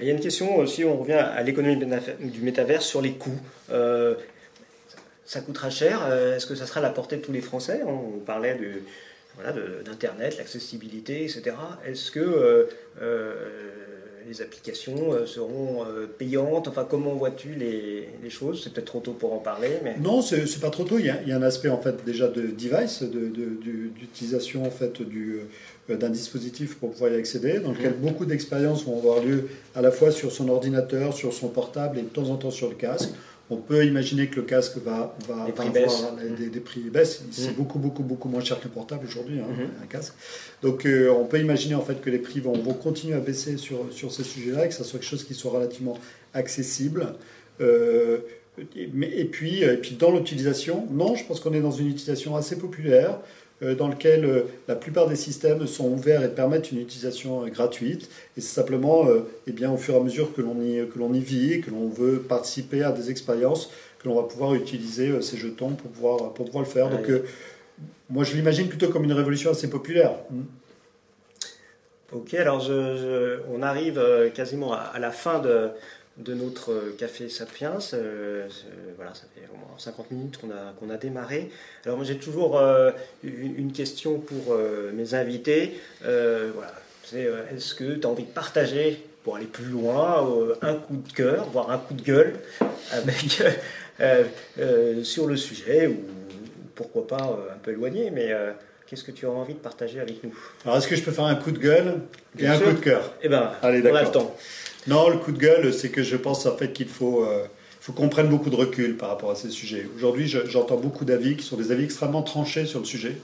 [0.00, 3.38] Il y a une question aussi, on revient à l'économie du métavers sur les coûts.
[3.70, 4.14] Euh,
[5.30, 6.00] ça coûtera cher.
[6.10, 8.58] Euh, est-ce que ça sera à la portée de tous les Français On parlait
[9.84, 11.54] d'Internet, l'accessibilité, etc.
[11.86, 12.66] Est-ce que
[14.30, 16.68] les applications euh, seront euh, payantes?
[16.68, 18.62] Enfin, comment vois-tu les, choses?
[18.62, 19.78] C'est peut-être trop tôt pour en parler.
[19.82, 19.96] Mais...
[20.00, 20.98] Non, c'est pas trop tôt.
[20.98, 25.40] Il y, a, un aspect en fait déjà de device, d'utilisation en fait du
[25.90, 28.06] euh, d'un dispositif pour pouvoir y accéder, dans lequel mmh.
[28.06, 32.02] beaucoup d'expériences vont avoir lieu à la fois sur son ordinateur, sur son portable et
[32.02, 33.10] de temps en temps sur le casque.
[33.50, 37.24] On peut imaginer que le casque va, va, avoir des, prix baissent.
[37.32, 37.54] C'est mm.
[37.54, 39.82] beaucoup, beaucoup, beaucoup moins cher qu'un portable aujourd'hui, hein, mm-hmm.
[39.82, 40.14] un casque.
[40.62, 43.56] Donc euh, on peut imaginer en fait que les prix vont, vont continuer à baisser
[43.56, 45.98] sur, sur ces sujets-là et que ça soit quelque chose qui soit relativement
[46.32, 47.14] accessible.
[47.60, 48.20] Euh,
[48.76, 52.56] et, puis, et puis dans l'utilisation, non, je pense qu'on est dans une utilisation assez
[52.58, 53.18] populaire.
[53.62, 57.48] Euh, dans lequel euh, la plupart des systèmes sont ouverts et permettent une utilisation euh,
[57.48, 58.08] gratuite.
[58.38, 59.06] Et c'est simplement,
[59.46, 61.70] eh bien, au fur et à mesure que l'on y, que l'on y vit, que
[61.70, 66.32] l'on veut participer à des expériences, que l'on va pouvoir utiliser ces jetons pour pouvoir,
[66.32, 66.88] pour pouvoir le faire.
[66.88, 67.06] Donc,
[68.08, 70.12] moi, je l'imagine plutôt comme une révolution assez populaire.
[70.30, 70.40] Mm.
[72.12, 72.68] Ok, alors
[73.52, 74.02] on arrive
[74.34, 75.68] quasiment à la fin de,
[76.20, 77.78] de notre euh, café Sapiens.
[77.94, 78.48] Euh,
[78.96, 81.50] voilà, ça fait au moins 50 minutes qu'on a, qu'on a démarré.
[81.84, 82.90] Alors moi j'ai toujours euh,
[83.22, 84.56] une question pour
[84.94, 85.80] mes invités.
[86.02, 90.26] voilà, c'est est-ce que tu as envie de partager pour aller plus loin
[90.62, 92.34] un coup de cœur, voire un coup de gueule
[92.92, 93.42] avec,
[95.04, 96.00] sur le sujet ou
[96.74, 98.32] pourquoi pas un peu éloigné, mais
[98.90, 100.36] Qu'est-ce que tu as envie de partager avec nous?
[100.64, 102.00] Alors, est-ce que je peux faire un coup de gueule?
[102.36, 104.34] Et un coup de cœur Eh bien, Allez, on a le temps.
[104.88, 107.44] Non, le coup de gueule, c'est que je pense en fait qu'il faut, euh,
[107.80, 109.86] faut qu'on prenne beaucoup de recul par rapport à ces sujets.
[109.94, 113.16] Aujourd'hui, j'entends beaucoup d'avis qui sont des avis extrêmement tranchés sur le sujet.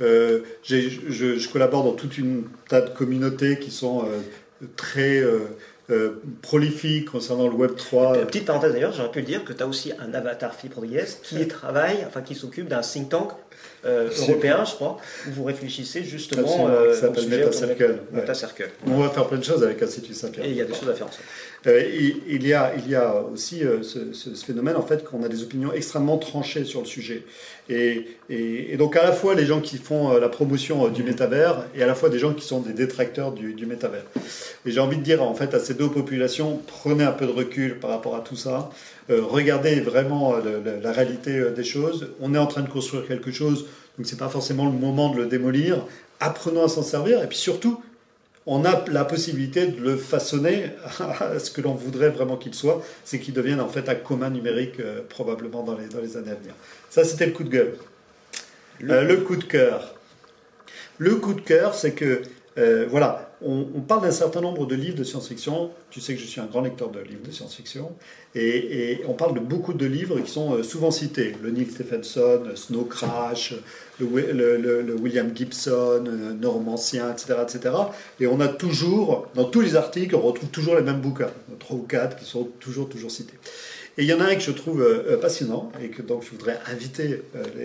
[0.00, 5.22] Euh, je, je, collabore dans toute une tas de communautés qui sont euh, très
[6.40, 8.24] prolifiques concernant le Web 3.
[8.24, 12.02] petite parenthèse d'ailleurs, j'aurais pu dire que tu as aussi un avatar Fibre.js qui travaille,
[12.06, 13.32] enfin qui s'occupe d'un think tank
[13.84, 17.98] euh, européen, je crois, où vous réfléchissez justement euh, ça s'appelle MetaCircle.
[18.12, 18.70] MetaCircle.
[18.86, 20.46] On va faire plein de choses avec Institut Saint-Pierre.
[20.46, 21.24] Et il y a des choses à faire ensemble.
[21.66, 21.82] Euh,
[22.28, 25.42] il, y a, il y a aussi euh, ce, phénomène en fait qu'on a des
[25.42, 27.24] opinions extrêmement tranchées sur le sujet.
[27.68, 31.82] Et, et, donc à la fois les gens qui font la promotion du métavers et
[31.82, 34.04] à la fois des gens qui sont des détracteurs du, du métavers.
[34.66, 37.32] Et j'ai envie de dire en fait à ces deux populations, prenez un peu de
[37.32, 38.70] recul par rapport à tout ça.
[39.08, 42.10] Regardez vraiment la réalité des choses.
[42.20, 43.66] On est en train de construire quelque chose
[43.98, 45.84] donc c'est pas forcément le moment de le démolir.
[46.20, 47.82] Apprenons à s'en servir et puis surtout,
[48.46, 52.82] on a la possibilité de le façonner à ce que l'on voudrait vraiment qu'il soit,
[53.04, 56.32] c'est qu'il devienne en fait un commun numérique euh, probablement dans les, dans les années
[56.32, 56.54] à venir.
[56.90, 57.74] Ça, c'était le coup de gueule.
[58.80, 59.94] Le, euh, coup de cœur.
[60.98, 62.22] Le coup de cœur, c'est que,
[62.58, 65.70] euh, voilà, on, parle d'un certain nombre de livres de science-fiction.
[65.90, 67.92] Tu sais que je suis un grand lecteur de livres de science-fiction.
[68.34, 71.34] Et, on parle de beaucoup de livres qui sont euh, souvent cités.
[71.42, 73.54] Le Neil Stephenson, Snow Crash,
[74.00, 77.74] le, William Gibson, euh, Normancien, etc., etc.
[78.20, 81.76] Et on a toujours, dans tous les articles, on retrouve toujours les mêmes bouquins, trois
[81.76, 83.38] ou quatre, qui sont toujours, toujours cités.
[83.98, 86.30] Et il y en a un que je trouve euh, passionnant et que donc je
[86.30, 87.22] voudrais inviter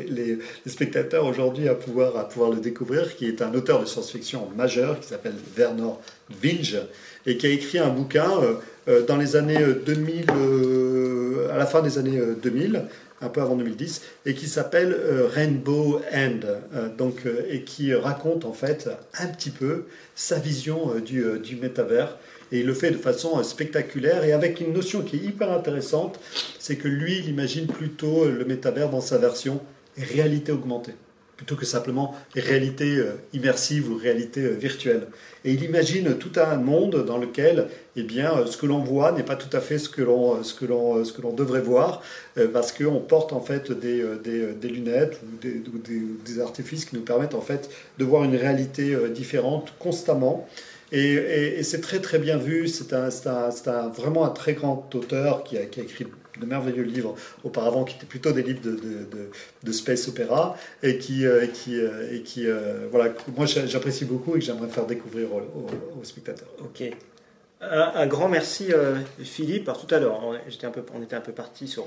[0.09, 4.49] les, spectateurs aujourd'hui à pouvoir, à pouvoir le découvrir, qui est un auteur de science-fiction
[4.55, 5.93] majeur qui s'appelle Werner
[6.41, 6.78] Vinge
[7.25, 8.30] et qui a écrit un bouquin
[8.88, 12.84] euh, dans les années 2000, euh, euh, à la fin des années 2000,
[13.21, 14.95] un peu avant 2010, et qui s'appelle
[15.34, 16.39] Rainbow End,
[16.97, 22.15] donc, et qui raconte en fait un petit peu sa vision du métavers.
[22.52, 26.20] Et il le fait de façon spectaculaire et avec une notion qui est hyper intéressante,
[26.60, 29.62] c'est que lui, il imagine plutôt le métavers dans sa version
[29.98, 30.93] réalité augmentée
[31.38, 35.08] plutôt que simplement réalité euh, immersive ou réalité euh, virtuelle.
[35.45, 39.12] Et il imagine tout un monde dans lequel eh bien, euh, ce que l'on voit
[39.12, 42.02] n'est pas tout à fait ce que l'on, devrait voir,
[42.52, 45.62] parce qu'on porte en fait des, des, lunettes ou, des,
[46.26, 47.70] des, artifices qui nous permettent en fait
[48.00, 50.48] de voir une réalité différente constamment.
[50.92, 55.62] Et, c'est très très bien vu, c'est, un, vraiment un très grand auteur qui a,
[55.62, 56.08] écrit
[56.40, 61.46] de merveilleux livres auparavant qui étaient plutôt des livres de, space opéra et qui, euh,
[61.70, 66.50] euh, euh, voilà, moi j'apprécie beaucoup et que j'aimerais faire découvrir aux, spectateurs.
[66.60, 66.84] Ok.
[67.60, 68.72] Un, grand merci
[69.20, 69.68] Philippe.
[69.68, 71.86] Alors tout à l'heure, on, on était un peu parti sur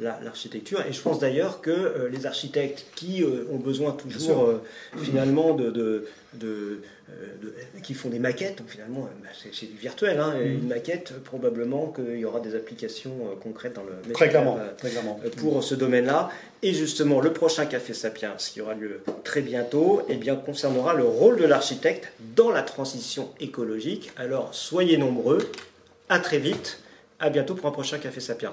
[0.00, 4.60] l'architecture et je pense d'ailleurs que les architectes qui ont besoin toujours
[4.96, 8.58] finalement de de, euh, qui font des maquettes.
[8.58, 10.18] Donc finalement, euh, bah, c'est du virtuel.
[10.20, 10.46] Hein, mm.
[10.46, 14.58] Une maquette, probablement qu'il y aura des applications euh, concrètes dans le très clairement,
[15.38, 16.30] pour ce domaine-là.
[16.62, 21.04] Et justement, le prochain Café Sapiens, qui aura lieu très bientôt, eh bien, concernera le
[21.04, 24.10] rôle de l'architecte dans la transition écologique.
[24.16, 25.50] Alors, soyez nombreux
[26.08, 26.80] À très vite.
[27.20, 28.52] À bientôt pour un prochain Café Sapiens.